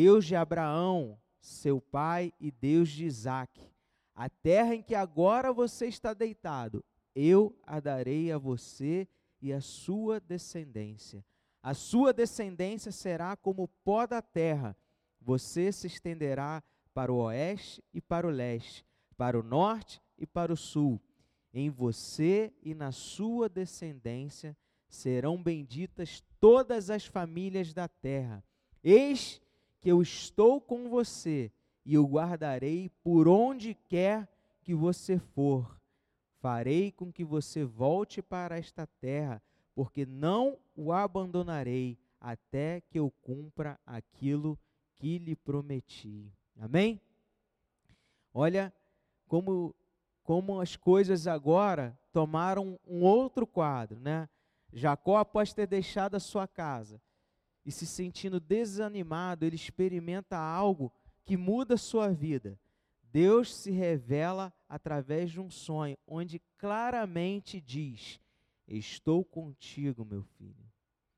Deus 0.00 0.26
de 0.26 0.36
Abraão, 0.36 1.18
seu 1.40 1.80
pai, 1.80 2.32
e 2.38 2.52
Deus 2.52 2.88
de 2.88 3.04
Isaque. 3.04 3.68
A 4.14 4.30
terra 4.30 4.76
em 4.76 4.80
que 4.80 4.94
agora 4.94 5.52
você 5.52 5.88
está 5.88 6.14
deitado, 6.14 6.84
eu 7.16 7.58
a 7.64 7.80
darei 7.80 8.30
a 8.30 8.38
você 8.38 9.08
e 9.42 9.52
a 9.52 9.60
sua 9.60 10.20
descendência. 10.20 11.24
A 11.60 11.74
sua 11.74 12.12
descendência 12.12 12.92
será 12.92 13.36
como 13.36 13.64
o 13.64 13.68
pó 13.68 14.06
da 14.06 14.22
terra. 14.22 14.76
Você 15.20 15.72
se 15.72 15.88
estenderá 15.88 16.62
para 16.94 17.12
o 17.12 17.16
oeste 17.16 17.82
e 17.92 18.00
para 18.00 18.24
o 18.24 18.30
leste, 18.30 18.86
para 19.16 19.36
o 19.36 19.42
norte 19.42 20.00
e 20.16 20.24
para 20.24 20.52
o 20.52 20.56
sul. 20.56 21.02
Em 21.52 21.70
você 21.70 22.54
e 22.62 22.72
na 22.72 22.92
sua 22.92 23.48
descendência 23.48 24.56
serão 24.88 25.42
benditas 25.42 26.22
todas 26.38 26.88
as 26.88 27.04
famílias 27.04 27.74
da 27.74 27.88
terra. 27.88 28.44
Eis 28.80 29.40
que 29.80 29.90
eu 29.90 30.02
estou 30.02 30.60
com 30.60 30.88
você 30.88 31.52
e 31.84 31.96
o 31.96 32.06
guardarei 32.06 32.90
por 33.02 33.28
onde 33.28 33.74
quer 33.74 34.28
que 34.62 34.74
você 34.74 35.18
for. 35.18 35.80
Farei 36.40 36.92
com 36.92 37.12
que 37.12 37.24
você 37.24 37.64
volte 37.64 38.22
para 38.22 38.58
esta 38.58 38.86
terra, 38.86 39.42
porque 39.74 40.04
não 40.04 40.58
o 40.76 40.92
abandonarei 40.92 41.98
até 42.20 42.80
que 42.82 42.98
eu 42.98 43.10
cumpra 43.22 43.78
aquilo 43.86 44.58
que 44.94 45.18
lhe 45.18 45.34
prometi. 45.34 46.32
Amém? 46.56 47.00
Olha 48.34 48.72
como 49.26 49.74
como 50.22 50.60
as 50.60 50.76
coisas 50.76 51.26
agora 51.26 51.98
tomaram 52.12 52.78
um 52.86 53.02
outro 53.02 53.46
quadro, 53.46 53.98
né? 53.98 54.28
Jacó, 54.70 55.16
após 55.16 55.54
ter 55.54 55.66
deixado 55.66 56.16
a 56.16 56.20
sua 56.20 56.46
casa 56.46 57.00
e 57.68 57.70
se 57.70 57.86
sentindo 57.86 58.40
desanimado, 58.40 59.44
ele 59.44 59.54
experimenta 59.54 60.38
algo 60.38 60.90
que 61.22 61.36
muda 61.36 61.76
sua 61.76 62.08
vida. 62.08 62.58
Deus 63.12 63.54
se 63.54 63.70
revela 63.70 64.50
através 64.66 65.30
de 65.30 65.38
um 65.38 65.50
sonho, 65.50 65.94
onde 66.06 66.40
claramente 66.56 67.60
diz: 67.60 68.18
Estou 68.66 69.22
contigo, 69.22 70.02
meu 70.02 70.22
filho. 70.22 70.64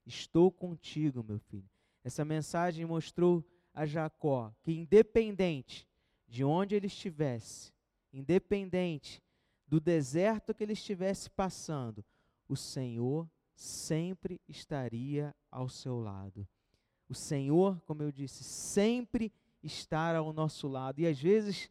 Estou 0.04 0.50
contigo, 0.50 1.22
meu 1.22 1.38
filho. 1.38 1.70
Essa 2.02 2.24
mensagem 2.24 2.84
mostrou 2.84 3.44
a 3.72 3.86
Jacó 3.86 4.52
que, 4.64 4.72
independente 4.72 5.86
de 6.26 6.42
onde 6.42 6.74
ele 6.74 6.88
estivesse, 6.88 7.72
independente 8.12 9.22
do 9.68 9.78
deserto 9.78 10.52
que 10.52 10.64
ele 10.64 10.72
estivesse 10.72 11.30
passando, 11.30 12.04
o 12.48 12.56
Senhor 12.56 13.30
sempre 13.60 14.40
estaria 14.48 15.34
ao 15.50 15.68
seu 15.68 16.00
lado. 16.00 16.48
O 17.06 17.14
Senhor, 17.14 17.78
como 17.82 18.02
eu 18.02 18.10
disse, 18.10 18.42
sempre 18.42 19.30
estará 19.62 20.18
ao 20.18 20.32
nosso 20.32 20.66
lado. 20.66 20.98
E 20.98 21.06
às 21.06 21.20
vezes 21.20 21.70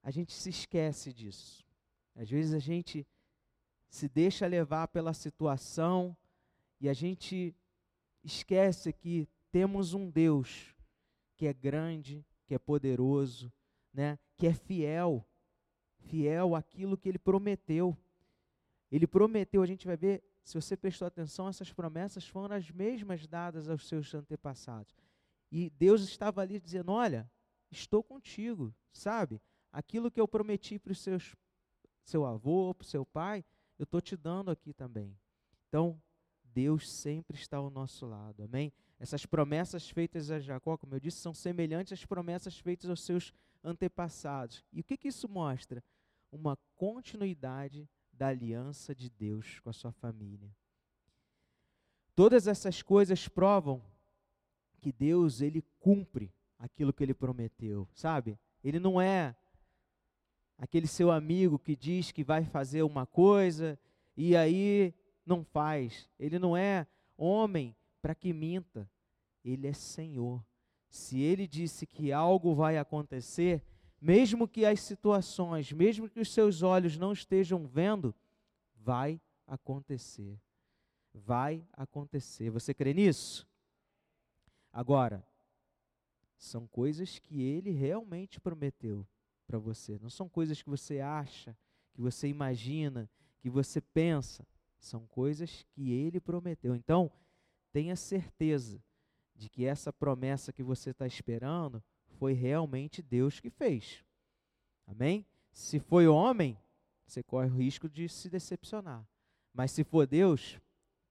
a 0.00 0.12
gente 0.12 0.32
se 0.32 0.48
esquece 0.48 1.12
disso. 1.12 1.66
Às 2.14 2.30
vezes 2.30 2.54
a 2.54 2.60
gente 2.60 3.04
se 3.88 4.08
deixa 4.08 4.46
levar 4.46 4.86
pela 4.86 5.12
situação 5.12 6.16
e 6.80 6.88
a 6.88 6.92
gente 6.92 7.52
esquece 8.22 8.92
que 8.92 9.28
temos 9.50 9.92
um 9.92 10.08
Deus 10.08 10.72
que 11.36 11.46
é 11.46 11.52
grande, 11.52 12.24
que 12.46 12.54
é 12.54 12.58
poderoso, 12.58 13.52
né, 13.92 14.18
que 14.36 14.46
é 14.46 14.54
fiel, 14.54 15.26
fiel 15.98 16.54
àquilo 16.54 16.96
que 16.96 17.08
ele 17.08 17.18
prometeu. 17.18 17.96
Ele 18.90 19.06
prometeu, 19.06 19.62
a 19.62 19.66
gente 19.66 19.84
vai 19.84 19.96
ver, 19.96 20.22
se 20.46 20.54
você 20.54 20.76
prestou 20.76 21.08
atenção, 21.08 21.48
essas 21.48 21.72
promessas 21.72 22.24
foram 22.28 22.54
as 22.54 22.70
mesmas 22.70 23.26
dadas 23.26 23.68
aos 23.68 23.88
seus 23.88 24.14
antepassados. 24.14 24.94
E 25.50 25.70
Deus 25.70 26.02
estava 26.02 26.40
ali 26.40 26.60
dizendo: 26.60 26.92
Olha, 26.92 27.28
estou 27.68 28.00
contigo, 28.00 28.72
sabe? 28.92 29.42
Aquilo 29.72 30.08
que 30.08 30.20
eu 30.20 30.28
prometi 30.28 30.78
para 30.78 30.92
o 30.92 30.94
seu 30.94 32.24
avô, 32.24 32.72
para 32.72 32.84
o 32.84 32.88
seu 32.88 33.04
pai, 33.04 33.44
eu 33.76 33.82
estou 33.82 34.00
te 34.00 34.16
dando 34.16 34.48
aqui 34.48 34.72
também. 34.72 35.18
Então, 35.66 36.00
Deus 36.44 36.88
sempre 36.92 37.36
está 37.36 37.56
ao 37.56 37.68
nosso 37.68 38.06
lado, 38.06 38.44
amém? 38.44 38.72
Essas 39.00 39.26
promessas 39.26 39.90
feitas 39.90 40.30
a 40.30 40.38
Jacó, 40.38 40.78
como 40.78 40.94
eu 40.94 41.00
disse, 41.00 41.18
são 41.18 41.34
semelhantes 41.34 41.92
às 41.92 42.06
promessas 42.06 42.56
feitas 42.56 42.88
aos 42.88 43.04
seus 43.04 43.32
antepassados. 43.64 44.64
E 44.72 44.80
o 44.80 44.84
que, 44.84 44.96
que 44.96 45.08
isso 45.08 45.28
mostra? 45.28 45.82
Uma 46.30 46.56
continuidade 46.76 47.88
da 48.16 48.28
aliança 48.28 48.94
de 48.94 49.10
Deus 49.10 49.60
com 49.60 49.70
a 49.70 49.72
sua 49.72 49.92
família. 49.92 50.50
Todas 52.14 52.46
essas 52.46 52.82
coisas 52.82 53.28
provam 53.28 53.82
que 54.80 54.90
Deus 54.90 55.40
ele 55.40 55.62
cumpre 55.78 56.32
aquilo 56.58 56.92
que 56.92 57.02
ele 57.02 57.14
prometeu, 57.14 57.86
sabe? 57.92 58.38
Ele 58.64 58.80
não 58.80 59.00
é 59.00 59.36
aquele 60.58 60.86
seu 60.86 61.10
amigo 61.10 61.58
que 61.58 61.76
diz 61.76 62.10
que 62.10 62.24
vai 62.24 62.44
fazer 62.44 62.82
uma 62.82 63.06
coisa 63.06 63.78
e 64.16 64.34
aí 64.34 64.94
não 65.24 65.44
faz. 65.44 66.08
Ele 66.18 66.38
não 66.38 66.56
é 66.56 66.86
homem 67.16 67.76
para 68.00 68.14
que 68.14 68.32
minta. 68.32 68.88
Ele 69.44 69.66
é 69.66 69.72
Senhor. 69.72 70.42
Se 70.88 71.20
ele 71.20 71.46
disse 71.46 71.86
que 71.86 72.12
algo 72.12 72.54
vai 72.54 72.78
acontecer, 72.78 73.62
mesmo 74.06 74.46
que 74.46 74.64
as 74.64 74.78
situações, 74.78 75.72
mesmo 75.72 76.08
que 76.08 76.20
os 76.20 76.32
seus 76.32 76.62
olhos 76.62 76.96
não 76.96 77.12
estejam 77.12 77.66
vendo, 77.66 78.14
vai 78.76 79.20
acontecer. 79.44 80.40
Vai 81.12 81.66
acontecer. 81.72 82.48
Você 82.50 82.72
crê 82.72 82.94
nisso? 82.94 83.44
Agora, 84.72 85.26
são 86.38 86.68
coisas 86.68 87.18
que 87.18 87.42
ele 87.42 87.72
realmente 87.72 88.38
prometeu 88.38 89.04
para 89.44 89.58
você. 89.58 89.98
Não 90.00 90.08
são 90.08 90.28
coisas 90.28 90.62
que 90.62 90.70
você 90.70 91.00
acha, 91.00 91.56
que 91.92 92.00
você 92.00 92.28
imagina, 92.28 93.10
que 93.40 93.50
você 93.50 93.80
pensa. 93.80 94.46
São 94.78 95.04
coisas 95.08 95.66
que 95.72 95.90
ele 95.90 96.20
prometeu. 96.20 96.76
Então, 96.76 97.10
tenha 97.72 97.96
certeza 97.96 98.80
de 99.34 99.48
que 99.48 99.64
essa 99.64 99.92
promessa 99.92 100.52
que 100.52 100.62
você 100.62 100.90
está 100.90 101.08
esperando 101.08 101.82
foi 102.16 102.32
realmente 102.32 103.02
Deus 103.02 103.40
que 103.40 103.50
fez. 103.50 104.04
Amém? 104.86 105.26
Se 105.52 105.78
foi 105.78 106.06
homem, 106.06 106.58
você 107.06 107.22
corre 107.22 107.48
o 107.48 107.56
risco 107.56 107.88
de 107.88 108.08
se 108.08 108.28
decepcionar. 108.28 109.06
Mas 109.52 109.70
se 109.70 109.84
for 109.84 110.06
Deus, 110.06 110.60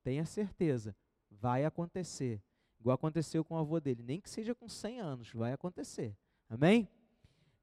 tenha 0.03 0.25
certeza, 0.25 0.95
vai 1.31 1.65
acontecer. 1.65 2.41
Igual 2.79 2.95
aconteceu 2.95 3.43
com 3.43 3.55
o 3.55 3.57
avô 3.57 3.79
dele, 3.79 4.03
nem 4.03 4.21
que 4.21 4.29
seja 4.29 4.53
com 4.53 4.69
100 4.69 4.99
anos, 4.99 5.31
vai 5.33 5.53
acontecer. 5.53 6.15
Amém? 6.47 6.87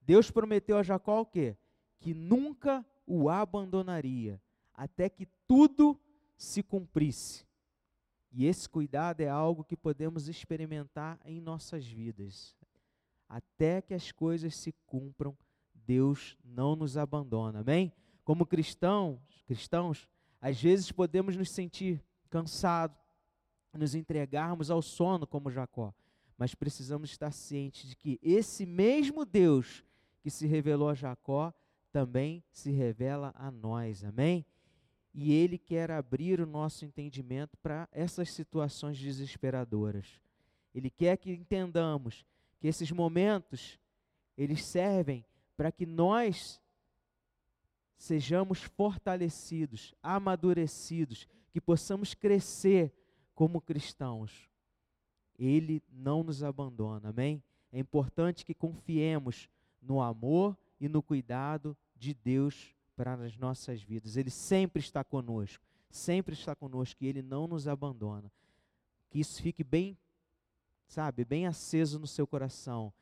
Deus 0.01 0.31
prometeu 0.31 0.77
a 0.77 0.83
Jacó 0.83 1.21
o 1.21 1.27
quê? 1.27 1.57
Que 2.01 2.13
nunca 2.13 2.85
o 3.07 3.29
abandonaria, 3.29 4.43
até 4.75 5.09
que 5.09 5.27
tudo 5.47 6.01
se 6.37 6.63
cumprisse. 6.63 7.47
E 8.33 8.47
esse 8.47 8.69
cuidado 8.69 9.21
é 9.21 9.29
algo 9.29 9.63
que 9.63 9.77
podemos 9.77 10.27
experimentar 10.27 11.21
em 11.25 11.41
nossas 11.41 11.87
vidas. 11.87 12.57
Até 13.33 13.81
que 13.81 13.95
as 13.95 14.13
coisas 14.13 14.55
se 14.55 14.75
cumpram, 14.85 15.35
Deus 15.87 16.37
não 16.45 16.77
nos 16.77 16.99
abandona. 16.99 17.61
Amém? 17.61 17.91
Como 18.25 18.45
cristãos, 18.45 19.19
cristãos, 19.47 20.07
às 20.39 20.61
vezes 20.61 20.93
podemos 20.93 21.35
nos 21.35 21.49
sentir 21.49 22.05
cansados, 22.29 22.95
nos 23.73 23.95
entregarmos 23.95 24.71
ao 24.71 24.83
sono 24.83 25.27
como 25.27 25.51
Jacó, 25.51 25.95
mas 26.37 26.55
precisamos 26.55 27.11
estar 27.11 27.33
cientes 27.33 27.89
de 27.89 27.97
que 27.97 28.21
esse 28.23 28.67
mesmo 28.67 29.25
Deus 29.25 29.83
que 30.21 30.29
se 30.29 30.47
revelou 30.47 30.91
a 30.91 30.95
Jacó 30.95 31.55
também 31.91 32.45
se 32.53 32.71
revela 32.71 33.33
a 33.35 33.51
nós. 33.51 34.05
Amém? 34.05 34.45
E 35.15 35.33
ele 35.33 35.57
quer 35.57 35.91
abrir 35.91 36.39
o 36.39 36.47
nosso 36.47 36.85
entendimento 36.85 37.57
para 37.57 37.89
essas 37.93 38.31
situações 38.31 38.99
desesperadoras. 38.99 40.21
Ele 40.75 40.91
quer 40.91 41.17
que 41.17 41.33
entendamos 41.33 42.27
que 42.63 42.69
esses 42.69 42.93
momentos 42.93 43.77
eles 44.39 44.65
servem 44.65 45.27
para 45.57 45.73
que 45.73 45.85
nós 45.85 46.63
sejamos 47.97 48.63
fortalecidos, 48.63 49.93
amadurecidos, 50.01 51.27
que 51.51 51.61
possamos 51.61 52.15
crescer 52.15 52.95
como 53.35 53.61
cristãos. 53.61 54.49
Ele 55.37 55.83
não 55.91 56.23
nos 56.23 56.45
abandona, 56.45 57.09
amém? 57.09 57.43
É 57.73 57.81
importante 57.81 58.45
que 58.45 58.55
confiemos 58.55 59.49
no 59.81 60.01
amor 60.01 60.57
e 60.79 60.89
no 60.89 61.03
cuidado 61.03 61.77
de 61.97 62.15
Deus 62.15 62.73
para 62.95 63.15
as 63.15 63.37
nossas 63.37 63.83
vidas. 63.83 64.17
Ele 64.17 64.31
sempre 64.31 64.79
está 64.79 65.03
conosco, 65.03 65.65
sempre 65.91 66.33
está 66.33 66.55
conosco 66.55 67.03
e 67.03 67.09
Ele 67.09 67.23
não 67.23 67.49
nos 67.49 67.67
abandona. 67.67 68.31
Que 69.11 69.19
isso 69.19 69.43
fique 69.43 69.65
bem, 69.65 69.99
sabe, 70.93 71.25
bem 71.25 71.47
aceso 71.47 71.99
no 71.99 72.07
seu 72.07 72.27
coração. 72.27 72.93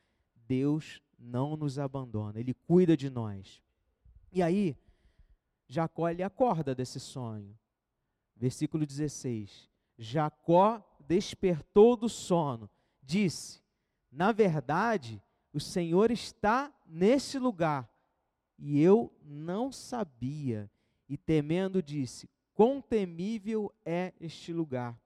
Deus 0.47 1.01
não 1.19 1.57
nos 1.57 1.77
abandona, 1.77 2.39
Ele 2.39 2.53
cuida 2.53 2.95
de 2.95 3.09
nós. 3.09 3.61
E 4.31 4.41
aí, 4.41 4.77
Jacó 5.67 6.07
ele 6.09 6.23
acorda 6.23 6.73
desse 6.73 6.99
sonho. 6.99 7.57
Versículo 8.35 8.85
16. 8.85 9.69
Jacó 9.97 10.81
despertou 11.05 11.97
do 11.97 12.07
sono, 12.07 12.69
disse: 13.03 13.61
Na 14.09 14.31
verdade, 14.31 15.21
o 15.53 15.59
Senhor 15.59 16.11
está 16.11 16.73
nesse 16.85 17.37
lugar, 17.37 17.89
e 18.57 18.79
eu 18.81 19.13
não 19.21 19.69
sabia. 19.71 20.71
E 21.09 21.17
temendo, 21.17 21.83
disse: 21.83 22.29
Quão 22.53 22.81
temível 22.81 23.73
é 23.85 24.13
este 24.19 24.53
lugar! 24.53 24.97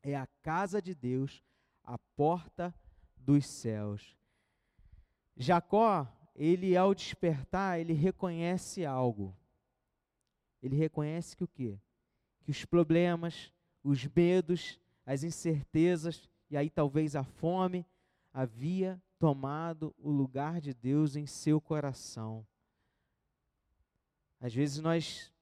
É 0.00 0.14
a 0.14 0.26
casa 0.42 0.80
de 0.80 0.94
Deus, 0.94 1.42
a 1.84 1.98
porta 2.16 2.74
dos 3.16 3.46
céus. 3.46 4.16
Jacó, 5.36 6.06
ele 6.34 6.76
ao 6.76 6.94
despertar, 6.94 7.78
ele 7.78 7.92
reconhece 7.92 8.84
algo. 8.84 9.36
Ele 10.62 10.76
reconhece 10.76 11.36
que 11.36 11.44
o 11.44 11.48
quê? 11.48 11.78
Que 12.42 12.50
os 12.50 12.64
problemas, 12.64 13.52
os 13.82 14.06
medos, 14.06 14.80
as 15.04 15.22
incertezas 15.22 16.28
e 16.50 16.56
aí 16.56 16.70
talvez 16.70 17.16
a 17.16 17.24
fome 17.24 17.86
havia 18.32 19.00
tomado 19.18 19.94
o 19.98 20.10
lugar 20.10 20.60
de 20.60 20.72
Deus 20.74 21.16
em 21.16 21.26
seu 21.26 21.60
coração. 21.60 22.46
Às 24.40 24.54
vezes 24.54 24.78
nós 24.78 25.32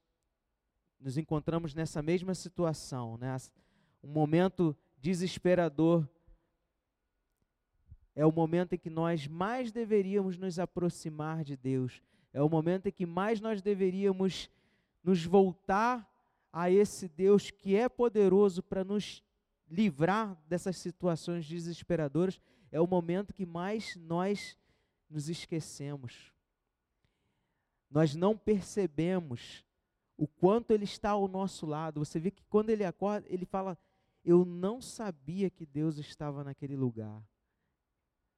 nos 0.99 1.17
encontramos 1.17 1.73
nessa 1.73 2.01
mesma 2.01 2.33
situação, 2.33 3.17
né? 3.17 3.35
Um 4.01 4.07
momento 4.09 4.75
desesperador 4.97 6.07
é 8.15 8.25
o 8.25 8.31
momento 8.31 8.73
em 8.73 8.77
que 8.77 8.89
nós 8.89 9.27
mais 9.27 9.71
deveríamos 9.71 10.37
nos 10.37 10.59
aproximar 10.59 11.43
de 11.43 11.57
Deus. 11.57 12.01
É 12.31 12.41
o 12.41 12.49
momento 12.49 12.87
em 12.87 12.91
que 12.91 13.05
mais 13.05 13.41
nós 13.41 13.61
deveríamos 13.61 14.49
nos 15.03 15.25
voltar 15.25 16.09
a 16.51 16.69
esse 16.69 17.07
Deus 17.07 17.49
que 17.49 17.75
é 17.75 17.89
poderoso 17.89 18.61
para 18.61 18.83
nos 18.83 19.23
livrar 19.69 20.39
dessas 20.47 20.77
situações 20.77 21.47
desesperadoras. 21.47 22.39
É 22.71 22.79
o 22.79 22.87
momento 22.87 23.33
que 23.33 23.45
mais 23.45 23.95
nós 23.95 24.57
nos 25.09 25.29
esquecemos. 25.29 26.31
Nós 27.89 28.15
não 28.15 28.37
percebemos 28.37 29.65
o 30.15 30.27
quanto 30.27 30.71
Ele 30.71 30.83
está 30.83 31.11
ao 31.11 31.27
nosso 31.27 31.65
lado. 31.65 31.99
Você 32.03 32.19
vê 32.19 32.29
que 32.29 32.43
quando 32.45 32.69
ele 32.69 32.83
acorda, 32.83 33.27
ele 33.29 33.45
fala: 33.45 33.77
Eu 34.23 34.45
não 34.45 34.81
sabia 34.81 35.49
que 35.49 35.65
Deus 35.65 35.97
estava 35.97 36.43
naquele 36.43 36.75
lugar. 36.75 37.23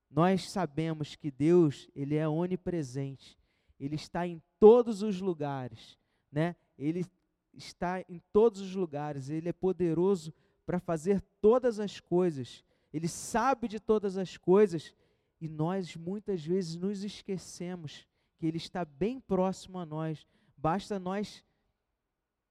Nós 0.10 0.50
sabemos 0.50 1.16
que 1.16 1.32
Deus, 1.32 1.90
ele 1.96 2.16
é 2.16 2.28
onipresente. 2.28 3.38
Ele 3.80 3.96
está 3.96 4.26
em 4.26 4.42
todos 4.60 5.02
os 5.02 5.20
lugares, 5.20 5.98
né? 6.32 6.56
Ele 6.78 7.06
está 7.54 8.04
em 8.08 8.22
todos 8.32 8.62
os 8.62 8.76
lugares, 8.76 9.30
ele 9.30 9.50
é 9.50 9.54
poderoso 9.54 10.34
para 10.66 10.80
fazer 10.80 11.22
todas 11.42 11.80
as 11.80 12.00
coisas. 12.00 12.64
Ele 12.94 13.08
sabe 13.08 13.68
de 13.68 13.80
todas 13.80 14.18
as 14.18 14.38
coisas 14.38 14.94
e 15.40 15.48
nós 15.48 15.96
muitas 15.96 16.46
vezes 16.46 16.76
nos 16.76 17.04
esquecemos 17.04 18.08
que 18.38 18.46
ele 18.46 18.58
está 18.58 18.86
bem 18.86 19.20
próximo 19.20 19.78
a 19.78 19.86
nós. 19.86 20.26
Basta 20.58 20.98
nós 20.98 21.44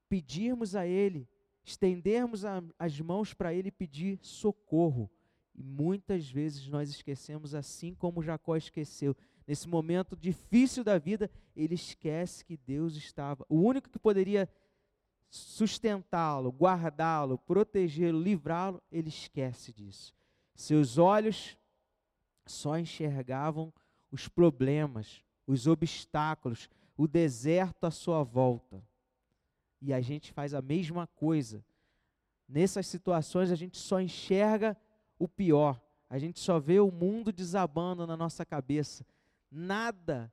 pedirmos 0.09 0.77
a 0.77 0.87
ele, 0.87 1.29
estendermos 1.65 2.45
a, 2.45 2.63
as 2.79 3.01
mãos 3.01 3.35
para 3.35 3.55
ele 3.55 3.71
pedir 3.71 4.19
socorro. 4.23 5.11
E 5.55 5.63
muitas 5.63 6.29
vezes 6.29 6.67
nós 6.69 6.91
esquecemos, 6.91 7.55
assim 7.55 7.95
como 7.95 8.23
Jacó 8.23 8.57
esqueceu. 8.57 9.17
Nesse 9.47 9.69
momento 9.69 10.17
difícil 10.17 10.83
da 10.83 10.99
vida, 10.99 11.31
ele 11.55 11.75
esquece 11.75 12.45
que 12.45 12.57
Deus 12.57 12.97
estava. 12.97 13.45
O 13.49 13.61
único 13.61 13.89
que 13.89 13.99
poderia 13.99 14.49
sustentá-lo, 15.31 16.51
guardá-lo, 16.51 17.39
protegê-lo, 17.39 18.21
livrá-lo, 18.21 18.83
ele 18.91 19.09
esquece 19.09 19.73
disso. 19.73 20.15
Seus 20.55 20.99
olhos 20.99 21.57
só 22.47 22.79
enxergavam 22.79 23.73
os 24.11 24.29
problemas, 24.29 25.23
os 25.47 25.67
obstáculos, 25.67 26.69
o 26.97 27.09
deserto 27.09 27.85
à 27.85 27.91
sua 27.91 28.23
volta. 28.23 28.83
E 29.81 29.93
a 29.93 30.01
gente 30.01 30.33
faz 30.33 30.55
a 30.55 30.63
mesma 30.63 31.07
coisa. 31.07 31.65
Nessas 32.49 32.87
situações 32.87 33.51
a 33.51 33.57
gente 33.57 33.77
só 33.77 34.01
enxerga 34.01 34.77
o 35.25 35.29
pior. 35.29 35.81
A 36.09 36.19
gente 36.19 36.39
só 36.39 36.59
vê 36.59 36.79
o 36.79 36.91
mundo 36.91 37.33
desabando 37.33 38.07
na 38.07 38.17
nossa 38.17 38.45
cabeça. 38.45 39.05
Nada, 39.51 40.33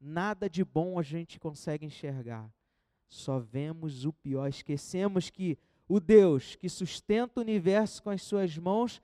nada 0.00 0.48
de 0.48 0.64
bom 0.64 0.98
a 0.98 1.02
gente 1.02 1.38
consegue 1.38 1.86
enxergar. 1.86 2.50
Só 3.08 3.38
vemos 3.38 4.04
o 4.04 4.12
pior. 4.12 4.48
Esquecemos 4.48 5.30
que 5.30 5.58
o 5.88 6.00
Deus 6.00 6.56
que 6.56 6.68
sustenta 6.68 7.38
o 7.38 7.42
universo 7.42 8.02
com 8.02 8.10
as 8.10 8.22
suas 8.22 8.56
mãos 8.58 9.00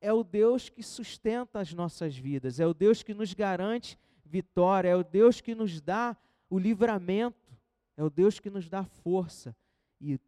é 0.00 0.12
o 0.12 0.22
Deus 0.22 0.68
que 0.68 0.82
sustenta 0.82 1.58
as 1.58 1.72
nossas 1.72 2.16
vidas, 2.16 2.60
é 2.60 2.66
o 2.66 2.74
Deus 2.74 3.02
que 3.02 3.14
nos 3.14 3.32
garante 3.32 3.98
vitória, 4.24 4.90
é 4.90 4.96
o 4.96 5.02
Deus 5.02 5.40
que 5.40 5.54
nos 5.54 5.80
dá 5.80 6.16
o 6.50 6.58
livramento, 6.58 7.56
é 7.96 8.04
o 8.04 8.10
Deus 8.10 8.38
que 8.38 8.50
nos 8.50 8.68
dá 8.68 8.84
força. 8.84 9.56
E 10.00 10.20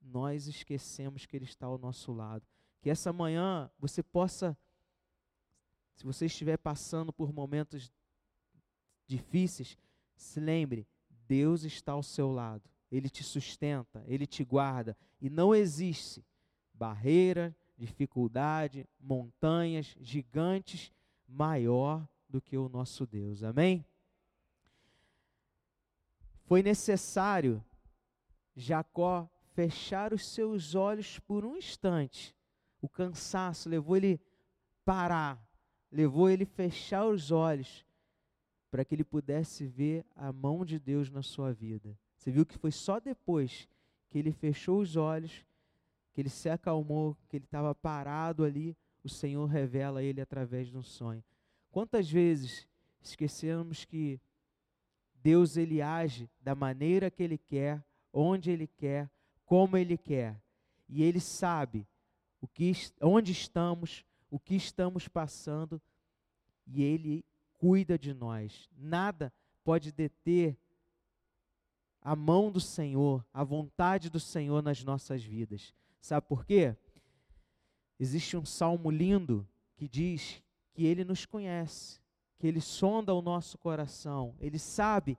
nós 0.00 0.46
esquecemos 0.46 1.24
que 1.24 1.36
Ele 1.36 1.46
está 1.46 1.66
ao 1.66 1.78
nosso 1.78 2.12
lado. 2.12 2.46
Que 2.86 2.90
essa 2.90 3.12
manhã 3.12 3.68
você 3.80 4.00
possa, 4.00 4.56
se 5.96 6.04
você 6.04 6.26
estiver 6.26 6.56
passando 6.56 7.12
por 7.12 7.32
momentos 7.32 7.92
difíceis, 9.08 9.76
se 10.14 10.38
lembre, 10.38 10.86
Deus 11.26 11.64
está 11.64 11.90
ao 11.90 12.02
seu 12.04 12.30
lado. 12.30 12.70
Ele 12.88 13.10
te 13.10 13.24
sustenta, 13.24 14.04
ele 14.06 14.24
te 14.24 14.44
guarda 14.44 14.96
e 15.20 15.28
não 15.28 15.52
existe 15.52 16.24
barreira, 16.72 17.52
dificuldade, 17.76 18.88
montanhas 19.00 19.96
gigantes 19.98 20.92
maior 21.26 22.08
do 22.28 22.40
que 22.40 22.56
o 22.56 22.68
nosso 22.68 23.04
Deus. 23.04 23.42
Amém? 23.42 23.84
Foi 26.44 26.62
necessário 26.62 27.64
Jacó 28.54 29.28
fechar 29.54 30.14
os 30.14 30.24
seus 30.24 30.76
olhos 30.76 31.18
por 31.18 31.44
um 31.44 31.56
instante 31.56 32.35
o 32.80 32.88
cansaço 32.88 33.68
levou 33.68 33.96
ele 33.96 34.20
parar, 34.84 35.42
levou 35.90 36.28
ele 36.28 36.44
fechar 36.44 37.06
os 37.06 37.30
olhos 37.30 37.84
para 38.70 38.84
que 38.84 38.94
ele 38.94 39.04
pudesse 39.04 39.66
ver 39.66 40.04
a 40.14 40.32
mão 40.32 40.64
de 40.64 40.78
Deus 40.78 41.10
na 41.10 41.22
sua 41.22 41.52
vida. 41.52 41.98
Você 42.16 42.30
viu 42.30 42.44
que 42.44 42.58
foi 42.58 42.70
só 42.70 43.00
depois 43.00 43.68
que 44.08 44.18
ele 44.18 44.32
fechou 44.32 44.80
os 44.80 44.96
olhos, 44.96 45.44
que 46.12 46.20
ele 46.20 46.28
se 46.28 46.48
acalmou, 46.48 47.16
que 47.28 47.36
ele 47.36 47.44
estava 47.44 47.74
parado 47.74 48.44
ali, 48.44 48.76
o 49.02 49.08
Senhor 49.08 49.46
revela 49.46 50.00
a 50.00 50.02
ele 50.02 50.20
através 50.20 50.68
de 50.68 50.76
um 50.76 50.82
sonho. 50.82 51.22
Quantas 51.70 52.10
vezes 52.10 52.66
esquecemos 53.00 53.84
que 53.84 54.20
Deus 55.22 55.56
ele 55.56 55.82
age 55.82 56.28
da 56.40 56.54
maneira 56.54 57.10
que 57.10 57.22
ele 57.22 57.38
quer, 57.38 57.84
onde 58.12 58.50
ele 58.50 58.66
quer, 58.66 59.10
como 59.44 59.76
ele 59.76 59.96
quer. 59.96 60.40
E 60.88 61.02
ele 61.02 61.20
sabe 61.20 61.86
o 62.40 62.48
que, 62.48 62.72
onde 63.00 63.32
estamos, 63.32 64.04
o 64.30 64.38
que 64.38 64.54
estamos 64.54 65.08
passando, 65.08 65.80
e 66.66 66.82
Ele 66.82 67.24
cuida 67.54 67.98
de 67.98 68.12
nós. 68.12 68.68
Nada 68.76 69.32
pode 69.64 69.92
deter 69.92 70.56
a 72.00 72.14
mão 72.14 72.52
do 72.52 72.60
Senhor, 72.60 73.24
a 73.32 73.42
vontade 73.42 74.08
do 74.08 74.20
Senhor 74.20 74.62
nas 74.62 74.84
nossas 74.84 75.24
vidas. 75.24 75.74
Sabe 76.00 76.26
por 76.26 76.44
quê? 76.44 76.76
Existe 77.98 78.36
um 78.36 78.44
salmo 78.44 78.90
lindo 78.90 79.46
que 79.74 79.88
diz 79.88 80.42
que 80.72 80.84
Ele 80.84 81.04
nos 81.04 81.26
conhece, 81.26 82.00
que 82.38 82.46
Ele 82.46 82.60
sonda 82.60 83.12
o 83.14 83.22
nosso 83.22 83.58
coração, 83.58 84.34
Ele 84.38 84.58
sabe 84.58 85.18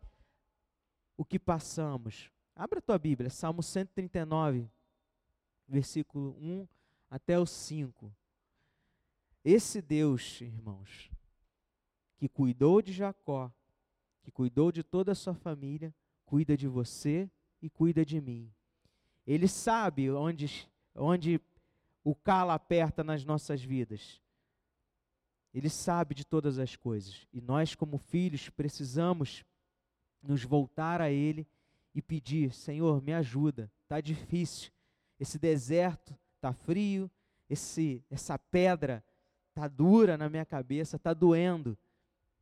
o 1.18 1.26
que 1.26 1.40
passamos. 1.40 2.32
Abra 2.56 2.80
a 2.80 2.82
tua 2.82 2.98
Bíblia, 2.98 3.30
Salmo 3.30 3.62
139, 3.62 4.70
versículo 5.68 6.38
1 6.40 6.68
até 7.10 7.40
o 7.40 7.46
5. 7.46 8.14
Esse 9.44 9.82
Deus, 9.82 10.42
irmãos, 10.42 11.10
que 12.18 12.28
cuidou 12.28 12.82
de 12.82 12.92
Jacó, 12.92 13.52
que 14.22 14.32
cuidou 14.32 14.72
de 14.72 14.84
toda 14.84 15.14
a 15.14 15.16
sua 15.16 15.34
família, 15.34 15.94
cuida 16.26 16.58
de 16.58 16.68
você 16.68 17.30
e 17.62 17.70
cuida 17.70 18.06
de 18.06 18.20
mim. 18.20 18.52
Ele 19.26 19.48
sabe 19.48 20.12
onde, 20.12 20.70
onde 20.96 21.40
o 22.04 22.16
cala 22.16 22.54
aperta 22.54 23.04
nas 23.04 23.24
nossas 23.24 23.62
vidas. 23.64 24.22
Ele 25.54 25.70
sabe 25.70 26.14
de 26.14 26.26
todas 26.26 26.60
as 26.60 26.76
coisas. 26.76 27.28
E 27.34 27.42
nós, 27.42 27.74
como 27.74 27.98
filhos, 27.98 28.50
precisamos 28.50 29.46
nos 30.22 30.44
voltar 30.44 31.02
a 31.02 31.10
Ele 31.10 31.48
e 31.96 32.02
pedir: 32.02 32.54
Senhor, 32.54 33.02
me 33.02 33.14
ajuda. 33.14 33.72
Está 33.84 34.00
difícil. 34.00 34.72
Esse 35.20 35.40
deserto 35.40 36.16
está 36.38 36.54
frio. 36.54 37.10
Esse, 37.50 38.04
essa 38.10 38.38
pedra 38.38 39.04
está 39.50 39.68
dura 39.68 40.18
na 40.18 40.30
minha 40.30 40.46
cabeça, 40.46 40.96
está 40.96 41.14
doendo. 41.14 41.78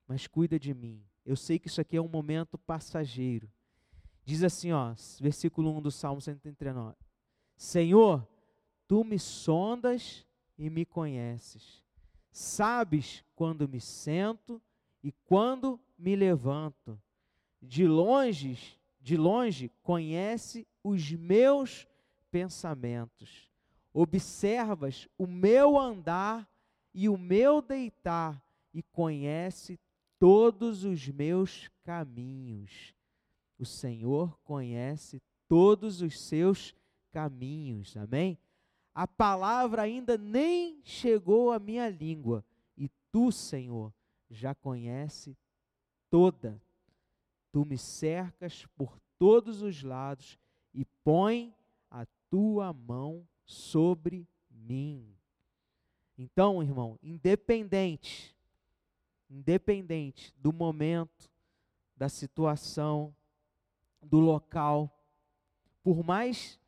Mas 0.08 0.28
cuida 0.28 0.60
de 0.60 0.74
mim. 0.74 1.04
Eu 1.26 1.36
sei 1.36 1.58
que 1.58 1.68
isso 1.68 1.82
aqui 1.82 1.98
é 1.98 2.02
um 2.02 2.08
momento 2.08 2.58
passageiro. 2.58 3.50
Diz 4.24 4.44
assim, 4.44 4.72
ó, 4.72 4.94
versículo 5.20 5.76
1 5.78 5.82
do 5.82 5.92
Salmo 5.92 6.22
139. 6.22 6.96
Senhor, 7.56 8.28
tu 8.88 9.04
me 9.04 9.18
sondas 9.18 10.26
e 10.58 10.70
me 10.70 10.86
conheces. 10.86 11.84
Sabes 12.32 13.24
quando 13.36 13.68
me 13.68 13.80
sento 13.80 14.62
e 15.04 15.12
quando 15.12 15.80
me 15.98 16.16
levanto. 16.16 17.00
De 17.62 17.88
longe, 17.88 18.78
de 19.00 19.16
longe 19.16 19.72
conhece 19.82 20.68
os 20.84 21.12
meus 21.12 21.88
pensamentos. 22.30 23.50
Observas 23.98 25.08
o 25.18 25.26
meu 25.26 25.80
andar 25.80 26.46
e 26.94 27.08
o 27.08 27.18
meu 27.18 27.62
deitar 27.62 28.44
e 28.74 28.84
conhece 28.84 29.80
todos 30.20 30.84
os 30.84 31.08
meus 31.08 31.70
caminhos. 31.82 32.94
O 33.58 33.66
Senhor 33.66 34.38
conhece 34.44 35.22
todos 35.48 36.02
os 36.02 36.20
seus 36.20 36.76
caminhos. 37.10 37.96
Amém? 37.96 38.38
A 38.94 39.08
palavra 39.08 39.84
ainda 39.84 40.18
nem 40.18 40.82
chegou 40.84 41.54
à 41.54 41.58
minha 41.58 41.88
língua 41.88 42.44
e 42.78 42.90
tu, 43.14 43.32
Senhor, 43.32 43.94
já 44.30 44.54
conhece 44.54 45.38
toda. 46.10 46.62
Tu 47.50 47.64
me 47.64 47.78
cercas 47.78 48.66
por 48.76 49.00
todos 49.18 49.62
os 49.62 49.82
lados 49.82 50.38
e 50.74 50.84
põe 51.02 51.56
a 51.90 52.06
tua 52.30 52.74
mão 52.74 53.26
sobre 53.46 54.28
mim. 54.50 55.16
Então, 56.18 56.64
irmão, 56.64 56.98
independente, 57.02 58.36
independente 59.30 60.34
do 60.38 60.52
momento, 60.52 61.30
da 61.96 62.10
situação, 62.10 63.16
do 64.02 64.20
local, 64.20 64.92
por 65.84 66.04
mais 66.04 66.60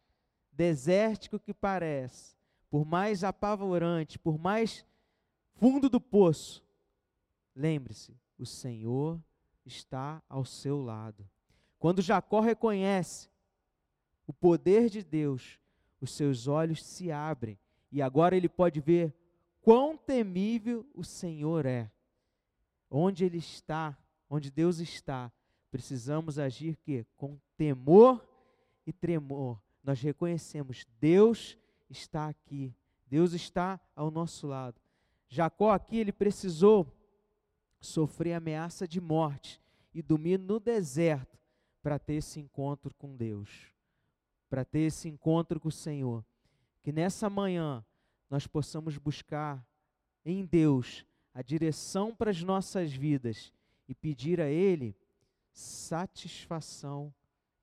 desértico 0.51 1.39
que 1.39 1.53
pareça, 1.53 2.35
por 2.69 2.85
mais 2.85 3.23
apavorante, 3.23 4.19
por 4.19 4.37
mais 4.37 4.85
fundo 5.55 5.89
do 5.89 5.99
poço, 5.99 6.63
lembre-se, 7.55 8.15
o 8.37 8.45
Senhor 8.45 9.19
está 9.65 10.21
ao 10.27 10.45
seu 10.45 10.81
lado. 10.81 11.27
Quando 11.79 12.01
Jacó 12.01 12.39
reconhece 12.39 13.29
o 14.25 14.33
poder 14.33 14.89
de 14.89 15.03
Deus, 15.03 15.59
os 15.99 16.12
seus 16.12 16.47
olhos 16.47 16.83
se 16.83 17.12
abrem 17.12 17.57
e 17.91 18.01
agora 18.01 18.36
ele 18.36 18.49
pode 18.49 18.79
ver 18.79 19.13
quão 19.62 19.97
temível 19.97 20.86
o 20.93 21.03
Senhor 21.03 21.65
é. 21.65 21.91
Onde 22.89 23.25
ele 23.25 23.38
está, 23.38 23.97
onde 24.29 24.49
Deus 24.49 24.79
está, 24.79 25.31
precisamos 25.71 26.39
agir 26.39 26.75
que 26.77 27.05
com 27.17 27.39
temor 27.57 28.25
e 28.86 28.93
tremor. 28.93 29.62
Nós 29.83 30.01
reconhecemos 30.01 30.86
Deus 30.99 31.57
está 31.89 32.27
aqui. 32.27 32.73
Deus 33.05 33.33
está 33.33 33.79
ao 33.95 34.12
nosso 34.12 34.47
lado. 34.47 34.79
Jacó 35.29 35.71
aqui 35.71 35.97
ele 35.97 36.12
precisou 36.12 36.93
sofrer 37.79 38.33
ameaça 38.33 38.88
de 38.88 38.99
morte 38.99 39.62
e 39.93 40.01
dormir 40.01 40.39
no 40.39 40.60
deserto 40.60 41.38
para 41.81 41.97
ter 41.97 42.15
esse 42.15 42.39
encontro 42.39 42.93
com 42.95 43.15
Deus, 43.15 43.73
para 44.49 44.65
ter 44.65 44.79
esse 44.79 45.07
encontro 45.07 45.60
com 45.60 45.67
o 45.67 45.71
Senhor. 45.71 46.23
Que 46.81 46.91
nessa 46.91 47.29
manhã 47.29 47.83
nós 48.29 48.47
possamos 48.47 48.97
buscar 48.97 49.65
em 50.25 50.45
Deus 50.45 51.05
a 51.33 51.41
direção 51.41 52.15
para 52.15 52.31
as 52.31 52.41
nossas 52.41 52.91
vidas 52.91 53.53
e 53.88 53.93
pedir 53.93 54.41
a 54.41 54.49
Ele 54.49 54.95
satisfação 55.51 57.13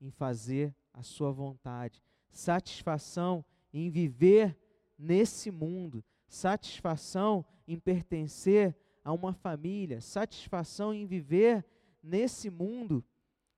em 0.01 0.09
fazer 0.09 0.75
a 0.93 1.03
Sua 1.03 1.31
vontade, 1.31 2.01
satisfação 2.29 3.43
em 3.73 3.89
viver 3.89 4.57
nesse 4.97 5.51
mundo, 5.51 6.03
satisfação 6.27 7.45
em 7.67 7.79
pertencer 7.79 8.75
a 9.03 9.11
uma 9.11 9.33
família, 9.33 10.01
satisfação 10.01 10.93
em 10.93 11.05
viver 11.05 11.65
nesse 12.01 12.49
mundo 12.49 13.03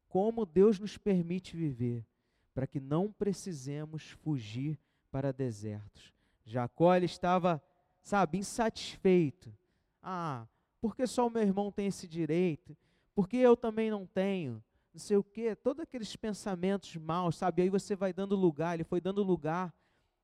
como 0.08 0.46
Deus 0.46 0.80
nos 0.80 0.98
permite 0.98 1.56
viver, 1.56 2.06
para 2.58 2.66
que 2.66 2.80
não 2.80 3.12
precisemos 3.12 4.10
fugir 4.10 4.80
para 5.12 5.32
desertos. 5.32 6.12
Jacó 6.44 6.96
ele 6.96 7.06
estava, 7.06 7.62
sabe, 8.02 8.40
insatisfeito. 8.40 9.56
Ah, 10.02 10.48
porque 10.82 11.06
só 11.06 11.28
o 11.28 11.30
meu 11.30 11.44
irmão 11.44 11.72
tem 11.72 11.86
esse 11.86 12.08
direito? 12.08 12.76
Porque 13.14 13.38
eu 13.38 13.56
também 13.56 13.92
não 13.92 14.08
tenho? 14.08 14.54
Não 14.92 15.00
sei 15.00 15.18
o 15.18 15.24
quê, 15.24 15.56
todos 15.56 15.84
aqueles 15.84 16.16
pensamentos 16.16 16.96
maus, 16.96 17.38
sabe? 17.38 17.62
Aí 17.62 17.70
você 17.70 17.96
vai 17.96 18.12
dando 18.12 18.36
lugar, 18.36 18.74
ele 18.74 18.84
foi 18.84 19.00
dando 19.00 19.22
lugar 19.22 19.72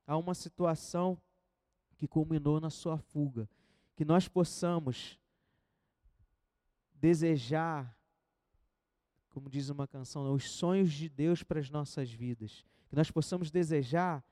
a 0.04 0.16
uma 0.16 0.34
situação 0.34 1.16
que 1.96 2.08
culminou 2.08 2.60
na 2.60 2.68
sua 2.68 2.98
fuga 2.98 3.48
que 3.94 4.04
nós 4.04 4.26
possamos 4.26 5.20
desejar, 6.94 7.96
como 9.34 9.50
diz 9.50 9.68
uma 9.68 9.88
canção, 9.88 10.22
né, 10.22 10.30
os 10.30 10.48
sonhos 10.48 10.92
de 10.92 11.08
Deus 11.08 11.42
para 11.42 11.58
as 11.58 11.68
nossas 11.68 12.08
vidas, 12.08 12.64
que 12.88 12.94
nós 12.94 13.10
possamos 13.10 13.50
desejar 13.50 14.24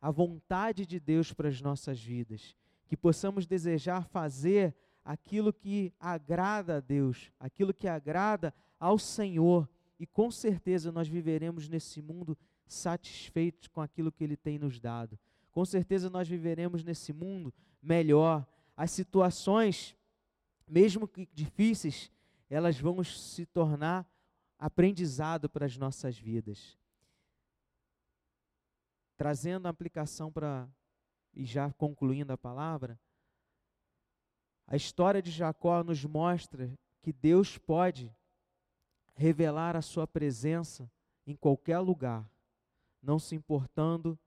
a 0.00 0.12
vontade 0.12 0.86
de 0.86 1.00
Deus 1.00 1.32
para 1.32 1.48
as 1.48 1.60
nossas 1.60 2.00
vidas, 2.00 2.54
que 2.86 2.96
possamos 2.96 3.46
desejar 3.46 4.06
fazer 4.06 4.72
aquilo 5.04 5.52
que 5.52 5.92
agrada 5.98 6.76
a 6.76 6.80
Deus, 6.80 7.32
aquilo 7.40 7.74
que 7.74 7.88
agrada 7.88 8.54
ao 8.78 8.96
Senhor, 8.96 9.68
e 9.98 10.06
com 10.06 10.30
certeza 10.30 10.92
nós 10.92 11.08
viveremos 11.08 11.68
nesse 11.68 12.00
mundo 12.00 12.38
satisfeitos 12.64 13.66
com 13.66 13.80
aquilo 13.80 14.12
que 14.12 14.22
Ele 14.22 14.36
tem 14.36 14.56
nos 14.56 14.78
dado. 14.78 15.18
Com 15.50 15.64
certeza 15.64 16.08
nós 16.08 16.28
viveremos 16.28 16.84
nesse 16.84 17.12
mundo 17.12 17.52
melhor, 17.82 18.46
as 18.76 18.92
situações, 18.92 19.96
mesmo 20.68 21.08
que 21.08 21.28
difíceis, 21.32 22.08
elas 22.48 22.78
vão 22.78 23.02
se 23.02 23.44
tornar 23.46 24.06
aprendizado 24.64 25.46
para 25.46 25.66
as 25.66 25.76
nossas 25.76 26.18
vidas. 26.18 26.78
Trazendo 29.14 29.66
a 29.66 29.68
aplicação 29.68 30.32
para, 30.32 30.66
e 31.34 31.44
já 31.44 31.70
concluindo 31.74 32.32
a 32.32 32.38
palavra, 32.38 32.98
a 34.66 34.74
história 34.74 35.20
de 35.20 35.30
Jacó 35.30 35.84
nos 35.84 36.02
mostra 36.06 36.72
que 37.02 37.12
Deus 37.12 37.58
pode 37.58 38.10
revelar 39.12 39.76
a 39.76 39.82
sua 39.82 40.06
presença 40.06 40.90
em 41.26 41.36
qualquer 41.36 41.78
lugar, 41.80 42.26
não 43.02 43.18
se 43.18 43.36
importando 43.36 44.18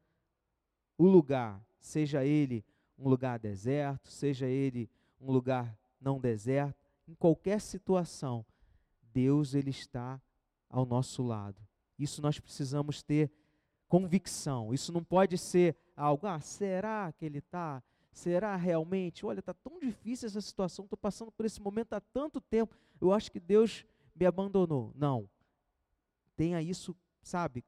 o 0.99 1.07
lugar, 1.07 1.59
seja 1.79 2.23
ele 2.23 2.63
um 2.95 3.09
lugar 3.09 3.39
deserto, 3.39 4.11
seja 4.11 4.45
ele 4.45 4.87
um 5.19 5.31
lugar 5.31 5.75
não 5.99 6.19
deserto, 6.19 6.77
em 7.07 7.15
qualquer 7.15 7.59
situação, 7.59 8.45
Deus 9.11 9.55
ele 9.55 9.71
está 9.71 10.21
ao 10.69 10.85
nosso 10.85 11.23
lado. 11.23 11.61
Isso 11.97 12.21
nós 12.21 12.39
precisamos 12.39 13.01
ter 13.01 13.31
convicção. 13.87 14.73
Isso 14.73 14.91
não 14.91 15.03
pode 15.03 15.37
ser 15.37 15.75
algo, 15.95 16.27
ah, 16.27 16.39
será 16.39 17.11
que 17.13 17.25
ele 17.25 17.39
está? 17.39 17.81
Será 18.11 18.55
realmente? 18.55 19.25
Olha, 19.25 19.39
está 19.39 19.53
tão 19.53 19.79
difícil 19.79 20.27
essa 20.27 20.41
situação, 20.41 20.85
estou 20.85 20.97
passando 20.97 21.31
por 21.31 21.45
esse 21.45 21.61
momento 21.61 21.93
há 21.93 22.01
tanto 22.01 22.41
tempo, 22.41 22.75
eu 22.99 23.11
acho 23.11 23.31
que 23.31 23.39
Deus 23.39 23.85
me 24.15 24.25
abandonou. 24.25 24.91
Não. 24.95 25.29
Tenha 26.35 26.61
isso, 26.61 26.95
sabe, 27.21 27.63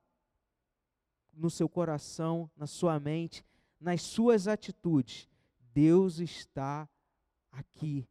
no 1.34 1.50
seu 1.50 1.70
coração, 1.70 2.50
na 2.56 2.68
sua 2.68 3.00
mente, 3.00 3.44
nas 3.80 4.02
suas 4.02 4.48
atitudes. 4.48 5.28
Deus 5.74 6.20
está 6.20 6.90
aqui. 7.52 8.08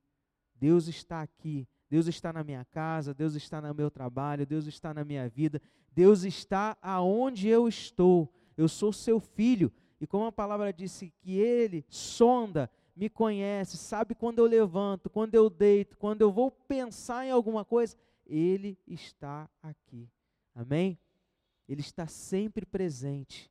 Deus 0.55 0.89
está 0.89 1.23
aqui. 1.23 1.69
Deus 1.89 2.07
está 2.07 2.33
na 2.33 2.45
minha 2.45 2.65
casa, 2.65 3.15
Deus 3.15 3.35
está 3.35 3.61
no 3.61 3.75
meu 3.75 3.91
trabalho, 3.91 4.47
Deus 4.47 4.67
está 4.67 4.93
na 4.93 5.05
minha 5.05 5.29
vida, 5.29 5.61
Deus 5.93 6.25
está 6.25 6.77
aonde 6.83 7.49
eu 7.49 7.67
estou. 7.67 8.33
Eu 8.57 8.69
sou 8.69 8.93
seu 8.93 9.19
filho. 9.21 9.73
E 10.01 10.07
como 10.07 10.27
a 10.27 10.33
palavra 10.33 10.73
disse 10.73 11.13
que 11.21 11.39
ele 11.39 11.85
sonda, 11.89 12.71
me 12.95 13.09
conhece, 13.09 13.77
sabe 13.77 14.15
quando 14.15 14.41
eu 14.41 14.47
levanto, 14.47 15.09
quando 15.09 15.35
eu 15.35 15.49
deito, 15.49 15.97
quando 15.97 16.23
eu 16.23 16.33
vou 16.33 16.51
pensar 16.51 17.25
em 17.25 17.31
alguma 17.31 17.65
coisa, 17.65 17.97
ele 18.27 18.79
está 18.87 19.49
aqui. 19.63 20.09
Amém? 20.55 20.99
Ele 21.69 21.81
está 21.81 22.07
sempre 22.07 22.67
presente. 22.67 23.51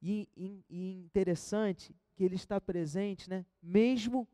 E, 0.00 0.28
e, 0.36 0.64
e 0.68 0.92
interessante 1.00 1.94
que 2.14 2.22
Ele 2.22 2.34
está 2.34 2.60
presente, 2.60 3.28
né? 3.28 3.44
mesmo 3.62 4.28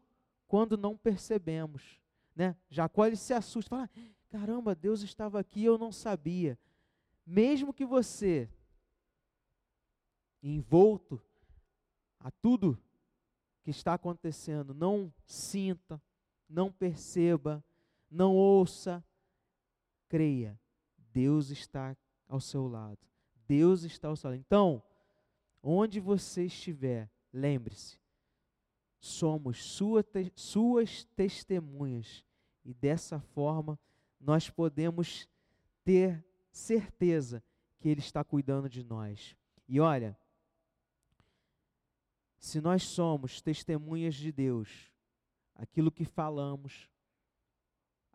quando 0.49 0.77
não 0.77 0.97
percebemos. 0.97 2.01
Né? 2.41 2.57
Jacó 2.71 3.05
ele 3.05 3.17
se 3.17 3.35
assusta, 3.35 3.69
fala: 3.69 3.91
caramba, 4.31 4.75
Deus 4.75 5.03
estava 5.03 5.39
aqui, 5.39 5.63
eu 5.63 5.77
não 5.77 5.93
sabia. 5.93 6.59
Mesmo 7.27 7.71
que 7.71 7.85
você, 7.85 8.49
envolto 10.43 11.21
a 12.19 12.31
tudo 12.31 12.83
que 13.63 13.69
está 13.69 13.93
acontecendo, 13.93 14.73
não 14.73 15.13
sinta, 15.27 16.01
não 16.49 16.73
perceba, 16.73 17.63
não 18.11 18.35
ouça, 18.35 19.05
creia, 20.09 20.59
Deus 21.13 21.51
está 21.51 21.95
ao 22.27 22.41
seu 22.41 22.67
lado. 22.67 23.07
Deus 23.47 23.83
está 23.83 24.09
ao 24.09 24.17
seu 24.17 24.31
lado. 24.31 24.41
Então, 24.41 24.83
onde 25.63 26.01
você 26.01 26.47
estiver, 26.47 27.11
lembre-se, 27.31 28.01
somos 28.99 29.63
sua 29.63 30.03
te 30.03 30.33
suas 30.35 31.05
testemunhas 31.15 32.25
e 32.71 32.75
dessa 32.75 33.19
forma 33.19 33.77
nós 34.21 34.49
podemos 34.49 35.29
ter 35.85 36.25
certeza 36.53 37.43
que 37.81 37.89
Ele 37.89 37.99
está 37.99 38.23
cuidando 38.23 38.69
de 38.69 38.85
nós. 38.85 39.37
E 39.67 39.81
olha, 39.81 40.17
se 42.39 42.61
nós 42.61 42.85
somos 42.85 43.41
testemunhas 43.41 44.15
de 44.15 44.31
Deus, 44.31 44.93
aquilo 45.55 45.91
que 45.91 46.05
falamos, 46.05 46.89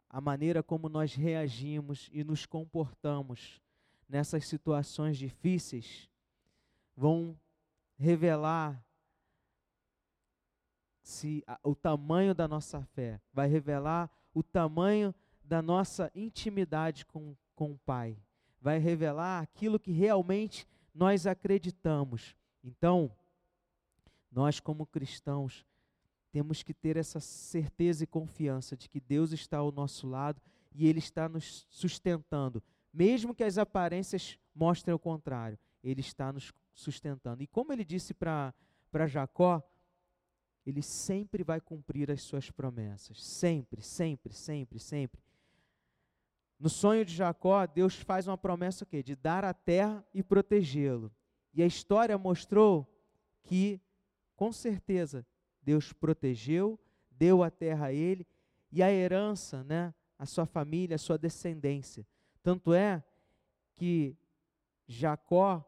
a 0.09 0.21
maneira 0.21 0.63
como 0.63 0.87
nós 0.87 1.13
reagimos 1.13 2.09
e 2.13 2.23
nos 2.23 2.45
comportamos 2.45 3.61
nessas 4.07 4.47
situações 4.47 5.17
difíceis, 5.17 6.09
vão 6.95 7.37
revelar 7.97 8.81
se 11.01 11.43
a, 11.45 11.59
o 11.61 11.75
tamanho 11.75 12.33
da 12.33 12.47
nossa 12.47 12.83
fé, 12.83 13.19
vai 13.33 13.47
revelar 13.47 14.09
o 14.35 14.43
tamanho 14.43 15.15
da 15.43 15.61
nossa 15.61 16.11
intimidade 16.13 17.05
com, 17.05 17.35
com 17.55 17.71
o 17.71 17.77
Pai, 17.79 18.17
vai 18.59 18.77
revelar 18.77 19.41
aquilo 19.41 19.79
que 19.79 19.91
realmente 19.91 20.67
nós 20.93 21.25
acreditamos. 21.25 22.35
Então, 22.61 23.09
nós, 24.29 24.59
como 24.59 24.85
cristãos, 24.85 25.65
temos 26.31 26.61
que 26.61 26.73
ter 26.73 26.97
essa 26.97 27.21
certeza 27.21 28.03
e 28.03 28.07
confiança 28.07 28.75
de 28.75 28.89
que 28.89 28.99
Deus 28.99 29.31
está 29.31 29.59
ao 29.59 29.71
nosso 29.71 30.05
lado 30.05 30.41
e 30.73 30.85
Ele 30.85 30.99
está 30.99 31.29
nos 31.29 31.65
sustentando, 31.69 32.61
mesmo 32.93 33.33
que 33.33 33.43
as 33.43 33.57
aparências 33.57 34.37
mostrem 34.53 34.93
o 34.93 34.99
contrário, 34.99 35.57
Ele 35.81 36.01
está 36.01 36.33
nos 36.33 36.53
sustentando. 36.73 37.41
E 37.41 37.47
como 37.47 37.71
Ele 37.71 37.85
disse 37.85 38.13
para 38.13 38.53
Jacó, 39.07 39.63
Ele 40.65 40.81
sempre 40.81 41.43
vai 41.43 41.61
cumprir 41.61 42.09
as 42.09 42.21
suas 42.21 42.49
promessas, 42.49 43.23
sempre, 43.23 43.81
sempre, 43.81 44.33
sempre, 44.33 44.79
sempre. 44.79 45.21
No 46.59 46.69
sonho 46.69 47.05
de 47.05 47.13
Jacó, 47.13 47.65
Deus 47.65 47.95
faz 47.95 48.27
uma 48.27 48.37
promessa 48.37 48.83
o 48.83 48.87
quê? 48.87 49.03
De 49.03 49.15
dar 49.15 49.43
a 49.45 49.53
terra 49.53 50.03
e 50.13 50.23
protegê-lo. 50.23 51.11
E 51.53 51.61
a 51.61 51.65
história 51.65 52.17
mostrou 52.17 52.89
que 53.43 53.79
com 54.35 54.51
certeza, 54.51 55.25
Deus 55.61 55.93
protegeu, 55.93 56.79
deu 57.09 57.41
a 57.41 57.49
terra 57.49 57.87
a 57.87 57.93
ele 57.93 58.27
e 58.71 58.83
a 58.83 58.91
herança, 58.91 59.63
né, 59.63 59.93
a 60.19 60.25
sua 60.25 60.45
família, 60.45 60.95
a 60.95 60.99
sua 60.99 61.17
descendência. 61.17 62.05
Tanto 62.43 62.73
é 62.73 63.03
que 63.73 64.15
Jacó, 64.87 65.65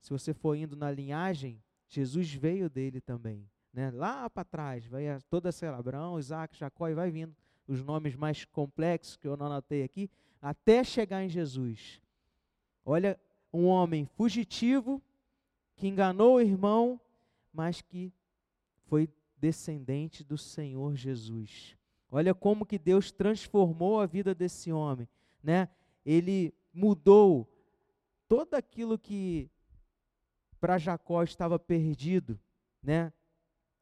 se 0.00 0.10
você 0.10 0.32
for 0.32 0.56
indo 0.56 0.74
na 0.74 0.90
linhagem, 0.90 1.62
Jesus 1.88 2.32
veio 2.32 2.70
dele 2.70 3.00
também. 3.00 3.48
Né? 3.72 3.90
Lá 3.90 4.28
para 4.28 4.44
trás, 4.44 4.86
vai 4.86 5.04
toda 5.28 5.48
essa 5.48 5.68
Abraão, 5.74 6.18
Isaac, 6.18 6.56
Jacó, 6.56 6.88
e 6.88 6.94
vai 6.94 7.10
vindo 7.10 7.34
os 7.66 7.82
nomes 7.82 8.16
mais 8.16 8.44
complexos 8.44 9.16
que 9.16 9.28
eu 9.28 9.36
não 9.36 9.46
anotei 9.46 9.82
aqui, 9.82 10.10
até 10.42 10.82
chegar 10.82 11.22
em 11.22 11.28
Jesus. 11.28 12.00
Olha, 12.84 13.18
um 13.52 13.66
homem 13.66 14.06
fugitivo 14.06 15.00
que 15.76 15.86
enganou 15.86 16.36
o 16.36 16.40
irmão 16.40 17.00
mas 17.52 17.80
que 17.80 18.12
foi 18.86 19.08
descendente 19.36 20.22
do 20.22 20.38
Senhor 20.38 20.94
Jesus. 20.94 21.76
Olha 22.10 22.34
como 22.34 22.66
que 22.66 22.78
Deus 22.78 23.10
transformou 23.10 24.00
a 24.00 24.06
vida 24.06 24.34
desse 24.34 24.72
homem, 24.72 25.08
né? 25.42 25.68
Ele 26.04 26.52
mudou 26.72 27.48
todo 28.28 28.54
aquilo 28.54 28.98
que 28.98 29.50
para 30.60 30.78
Jacó 30.78 31.22
estava 31.22 31.58
perdido, 31.58 32.38
né? 32.82 33.12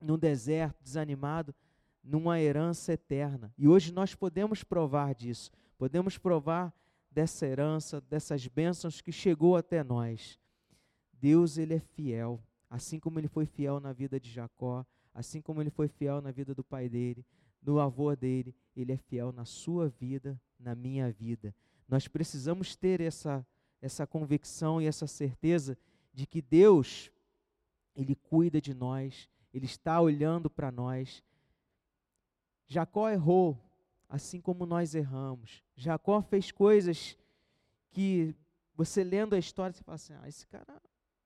No 0.01 0.17
deserto, 0.17 0.83
desanimado, 0.83 1.55
numa 2.03 2.41
herança 2.41 2.93
eterna. 2.93 3.53
E 3.59 3.69
hoje 3.69 3.93
nós 3.93 4.15
podemos 4.15 4.65
provar 4.65 5.15
disso. 5.15 5.51
Podemos 5.77 6.17
provar 6.17 6.73
dessa 7.11 7.47
herança, 7.47 8.01
dessas 8.01 8.47
bênçãos 8.47 9.01
que 9.01 9.13
chegou 9.13 9.57
até 9.57 9.83
nós. 9.83 10.39
Deus 11.13 11.59
ele 11.59 11.75
é 11.75 11.81
fiel. 11.81 12.41
Assim 12.71 12.99
como 13.01 13.19
ele 13.19 13.29
foi 13.29 13.47
fiel 13.47 13.81
na 13.81 13.93
vida 13.93 14.21
de 14.21 14.31
Jacó, 14.31 14.85
assim 15.15 15.41
como 15.41 15.61
ele 15.61 15.71
foi 15.71 15.89
fiel 15.89 16.21
na 16.21 16.31
vida 16.31 16.55
do 16.55 16.63
pai 16.63 16.89
dele, 16.89 17.25
do 17.61 17.81
avô 17.81 18.15
dele, 18.15 18.55
ele 18.77 18.93
é 18.93 18.97
fiel 18.97 19.33
na 19.33 19.45
sua 19.45 19.89
vida, 19.89 20.41
na 20.59 20.75
minha 20.75 21.11
vida. 21.11 21.55
Nós 21.89 22.07
precisamos 22.07 22.77
ter 22.77 23.01
essa, 23.01 23.45
essa 23.81 24.07
convicção 24.07 24.81
e 24.81 24.87
essa 24.87 25.07
certeza 25.07 25.77
de 26.13 26.27
que 26.27 26.43
Deus, 26.43 27.11
Ele 27.97 28.15
cuida 28.15 28.61
de 28.61 28.75
nós, 28.75 29.29
Ele 29.53 29.67
está 29.67 30.01
olhando 30.01 30.51
para 30.51 30.71
nós. 30.71 31.23
Jacó 32.67 33.09
errou, 33.09 33.59
assim 34.09 34.41
como 34.41 34.67
nós 34.67 34.95
erramos. 34.95 35.63
Jacó 35.75 36.21
fez 36.23 36.51
coisas 36.51 37.17
que 37.91 38.35
você 38.75 39.03
lendo 39.03 39.35
a 39.35 39.39
história, 39.39 39.73
você 39.73 39.83
fala 39.83 39.97
assim: 39.97 40.13
ah, 40.15 40.29
esse 40.29 40.47
cara 40.47 40.81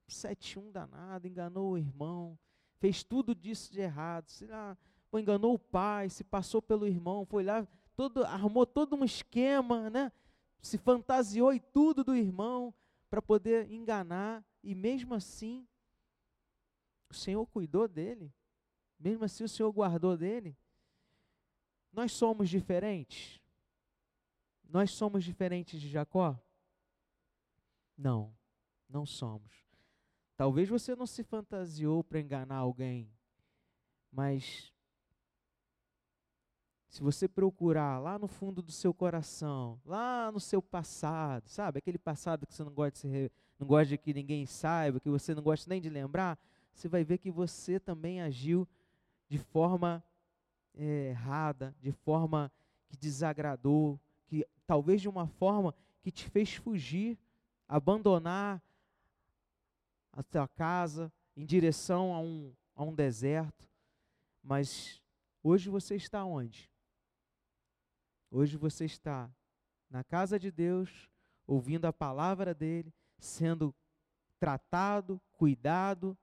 7-1 0.09 0.71
danado, 0.71 1.27
enganou 1.27 1.73
o 1.73 1.79
irmão, 1.79 2.39
fez 2.79 3.03
tudo 3.03 3.35
disso 3.35 3.73
de 3.73 3.81
errado, 3.81 4.29
se 4.29 4.47
lá, 4.47 4.77
ou 5.11 5.19
enganou 5.19 5.55
o 5.55 5.59
pai, 5.59 6.09
se 6.09 6.23
passou 6.25 6.63
pelo 6.63 6.87
irmão, 6.87 7.25
foi 7.25 7.43
lá, 7.43 7.67
todo, 7.97 8.25
armou 8.25 8.67
todo 8.67 8.95
um 8.97 9.05
esquema, 9.05 9.91
né? 9.91 10.13
se 10.63 10.79
fantasiou 10.79 11.53
e 11.53 11.59
tudo 11.59 12.05
do 12.05 12.15
irmão 12.15 12.73
para 13.11 13.21
poder 13.21 13.71
enganar, 13.71 14.43
e 14.63 14.75
mesmo 14.75 15.13
assim, 15.15 15.67
o 17.13 17.19
Senhor 17.19 17.47
cuidou 17.47 17.87
dele, 17.87 18.33
mesmo 18.99 19.25
assim 19.25 19.45
o 19.45 19.49
Senhor 19.49 19.71
guardou 19.73 20.17
dele. 20.17 20.57
Nós 21.93 22.13
somos 22.13 22.49
diferentes? 22.49 23.41
Nós 24.65 24.91
somos 24.91 25.23
diferentes 25.23 25.81
de 25.81 25.89
Jacó? 25.89 26.39
Não, 27.97 28.35
não 28.89 29.05
somos. 29.05 29.53
Talvez 30.37 30.69
você 30.69 30.97
não 30.97 31.07
se 31.07 31.23
fantasiou 31.23 32.03
para 32.03 32.21
enganar 32.21 32.57
alguém, 32.57 33.13
mas 34.11 34.73
se 36.89 37.03
você 37.03 37.29
procurar 37.29 37.99
lá 37.99 38.19
no 38.19 38.29
fundo 38.29 38.61
do 38.61 38.71
seu 38.71 38.93
coração, 38.93 39.81
lá 39.85 40.31
no 40.31 40.41
seu 40.41 40.61
passado, 40.61 41.49
sabe, 41.49 41.79
aquele 41.79 41.99
passado 41.99 42.47
que 42.47 42.55
você 42.55 42.63
não 42.63 42.73
gosta 42.73 43.09
de, 43.09 43.31
não 43.59 43.67
gosta 43.67 43.87
de 43.87 43.99
que 43.99 44.13
ninguém 44.13 44.45
saiba, 44.45 45.01
que 45.01 45.09
você 45.09 45.35
não 45.35 45.43
gosta 45.43 45.71
nem 45.71 45.81
de 45.81 45.89
lembrar, 45.89 46.39
você 46.73 46.89
vai 46.89 47.05
ver 47.05 47.19
que 47.19 47.31
você 47.31 47.79
também 47.79 48.21
agiu 48.21 48.67
de 49.29 49.39
forma 49.39 50.03
é, 50.75 51.11
errada, 51.11 51.75
de 51.81 51.93
forma 51.93 52.51
que 52.89 52.97
desagradou, 52.97 54.01
que 54.27 54.47
talvez 54.67 55.01
de 55.01 55.09
uma 55.09 55.27
forma 55.27 55.75
que 56.03 56.11
te 56.11 56.29
fez 56.29 56.55
fugir, 56.55 57.19
abandonar 57.69 58.63
a 60.13 60.23
sua 60.23 60.49
casa, 60.49 61.13
em 61.37 61.45
direção 61.45 62.13
a 62.15 62.21
um, 62.21 62.55
a 62.75 62.83
um 62.83 62.95
deserto. 62.95 63.69
Mas 64.43 65.01
hoje 65.43 65.71
você 65.71 65.95
está 65.95 66.25
onde? 66.25 66.71
Hoje 68.31 68.57
você 68.57 68.85
está 68.85 69.31
na 69.89 70.03
casa 70.03 70.39
de 70.39 70.51
Deus, 70.51 71.11
ouvindo 71.47 71.85
a 71.85 71.93
palavra 71.93 72.55
dele, 72.55 72.93
sendo 73.19 73.75
tratado, 74.39 75.21
cuidado 75.33 76.17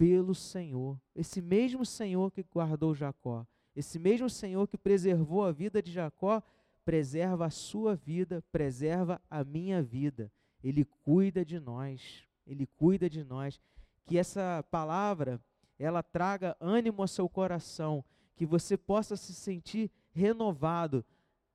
pelo 0.00 0.34
Senhor. 0.34 0.98
Esse 1.14 1.42
mesmo 1.42 1.84
Senhor 1.84 2.30
que 2.30 2.42
guardou 2.42 2.94
Jacó, 2.94 3.46
esse 3.76 3.98
mesmo 3.98 4.30
Senhor 4.30 4.66
que 4.66 4.78
preservou 4.78 5.44
a 5.44 5.52
vida 5.52 5.82
de 5.82 5.92
Jacó, 5.92 6.42
preserva 6.86 7.44
a 7.44 7.50
sua 7.50 7.94
vida, 7.94 8.42
preserva 8.50 9.20
a 9.28 9.44
minha 9.44 9.82
vida. 9.82 10.32
Ele 10.64 10.86
cuida 10.86 11.44
de 11.44 11.60
nós. 11.60 12.26
Ele 12.46 12.66
cuida 12.66 13.10
de 13.10 13.22
nós. 13.22 13.60
Que 14.06 14.16
essa 14.16 14.64
palavra 14.70 15.38
ela 15.78 16.02
traga 16.02 16.56
ânimo 16.58 17.02
ao 17.02 17.08
seu 17.08 17.28
coração, 17.28 18.02
que 18.34 18.46
você 18.46 18.78
possa 18.78 19.16
se 19.16 19.34
sentir 19.34 19.90
renovado. 20.12 21.04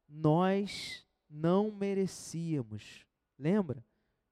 Nós 0.07 1.03
não 1.27 1.71
merecíamos. 1.71 3.07
Lembra? 3.39 3.83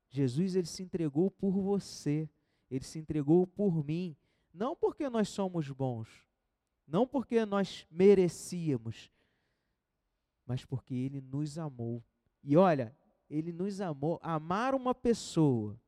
Jesus 0.07 0.55
ele 0.55 0.67
se 0.67 0.83
entregou 0.83 1.31
por 1.31 1.49
você, 1.49 2.29
ele 2.75 2.83
se 2.83 2.97
entregou 2.97 3.45
por 3.45 3.85
mim. 3.85 4.17
não 4.51 4.75
porque 4.75 5.07
nós 5.07 5.29
somos 5.29 5.69
bons, 5.69 6.09
não 6.87 7.05
porque 7.05 7.45
nós 7.45 7.87
merecíamos, 7.89 9.11
mas 10.43 10.65
porque 10.65 10.95
Ele 10.95 11.21
nos 11.21 11.59
amou. 11.59 12.03
E 12.43 12.57
olha, 12.57 12.95
Ele 13.29 13.53
nos 13.53 13.79
amou. 13.79 14.19
Amar 14.23 14.73
uma 14.73 14.93
pessoa 14.93 15.79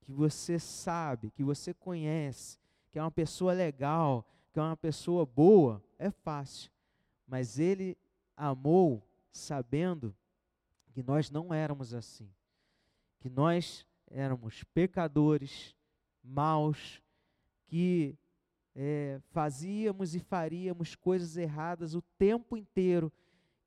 que 0.00 0.10
você 0.10 0.58
sabe, 0.58 1.30
que 1.30 1.44
você 1.44 1.74
conhece, 1.74 2.58
que 2.90 2.98
é 2.98 3.02
uma 3.02 3.10
pessoa 3.10 3.52
legal, 3.52 4.26
que 4.50 4.58
é 4.58 4.62
uma 4.62 4.76
pessoa 4.76 5.26
boa, 5.26 5.84
é 5.98 6.10
fácil. 6.10 6.70
Mas 7.26 7.58
Ele 7.58 7.98
amou 8.34 9.06
sabendo 9.30 10.16
que 10.92 11.02
nós 11.02 11.30
não 11.30 11.52
éramos 11.52 11.92
assim, 11.92 12.30
que 13.20 13.28
nós 13.28 13.86
éramos 14.14 14.62
pecadores, 14.72 15.74
maus, 16.22 17.02
que 17.66 18.16
é, 18.74 19.20
fazíamos 19.30 20.14
e 20.14 20.20
faríamos 20.20 20.94
coisas 20.94 21.36
erradas 21.36 21.94
o 21.94 22.02
tempo 22.16 22.56
inteiro, 22.56 23.12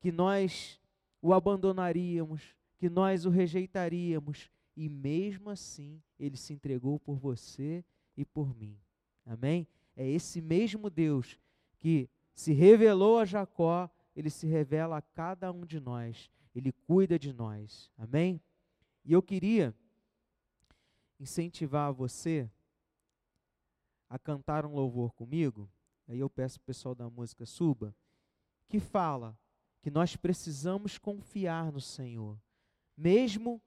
que 0.00 0.10
nós 0.10 0.80
o 1.20 1.34
abandonaríamos, 1.34 2.56
que 2.78 2.88
nós 2.88 3.26
o 3.26 3.30
rejeitaríamos, 3.30 4.50
e 4.74 4.88
mesmo 4.88 5.50
assim 5.50 6.00
ele 6.18 6.36
se 6.36 6.54
entregou 6.54 6.98
por 6.98 7.18
você 7.18 7.84
e 8.16 8.24
por 8.24 8.56
mim. 8.56 8.78
Amém? 9.26 9.66
É 9.94 10.08
esse 10.08 10.40
mesmo 10.40 10.88
Deus 10.88 11.38
que 11.78 12.08
se 12.34 12.52
revelou 12.52 13.18
a 13.18 13.24
Jacó, 13.24 13.90
ele 14.16 14.30
se 14.30 14.46
revela 14.46 14.96
a 14.96 15.02
cada 15.02 15.52
um 15.52 15.66
de 15.66 15.78
nós, 15.78 16.30
ele 16.54 16.72
cuida 16.72 17.18
de 17.18 17.32
nós. 17.32 17.90
Amém? 17.98 18.40
E 19.04 19.12
eu 19.12 19.20
queria 19.20 19.74
incentivar 21.18 21.92
você 21.92 22.50
a 24.08 24.18
cantar 24.18 24.64
um 24.64 24.74
louvor 24.74 25.12
comigo, 25.12 25.70
aí 26.06 26.18
eu 26.18 26.30
peço 26.30 26.58
o 26.58 26.62
pessoal 26.62 26.94
da 26.94 27.10
música 27.10 27.44
suba, 27.44 27.94
que 28.66 28.80
fala 28.80 29.38
que 29.80 29.90
nós 29.90 30.16
precisamos 30.16 30.98
confiar 30.98 31.70
no 31.70 31.80
Senhor, 31.80 32.40
mesmo 32.96 33.60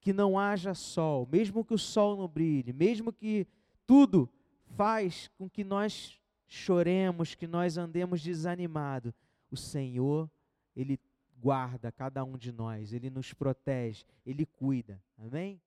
que 0.00 0.12
não 0.12 0.38
haja 0.38 0.74
sol, 0.74 1.28
mesmo 1.30 1.64
que 1.64 1.74
o 1.74 1.78
sol 1.78 2.16
não 2.16 2.28
brilhe, 2.28 2.72
mesmo 2.72 3.12
que 3.12 3.46
tudo 3.86 4.30
faz 4.64 5.28
com 5.36 5.48
que 5.48 5.64
nós 5.64 6.20
choremos, 6.46 7.34
que 7.34 7.46
nós 7.46 7.76
andemos 7.76 8.22
desanimados, 8.22 9.12
o 9.50 9.56
Senhor, 9.56 10.30
Ele 10.74 10.96
guarda 11.36 11.92
cada 11.92 12.24
um 12.24 12.36
de 12.36 12.52
nós, 12.52 12.92
Ele 12.92 13.10
nos 13.10 13.32
protege, 13.32 14.04
Ele 14.24 14.46
cuida. 14.46 15.02
Amém? 15.18 15.60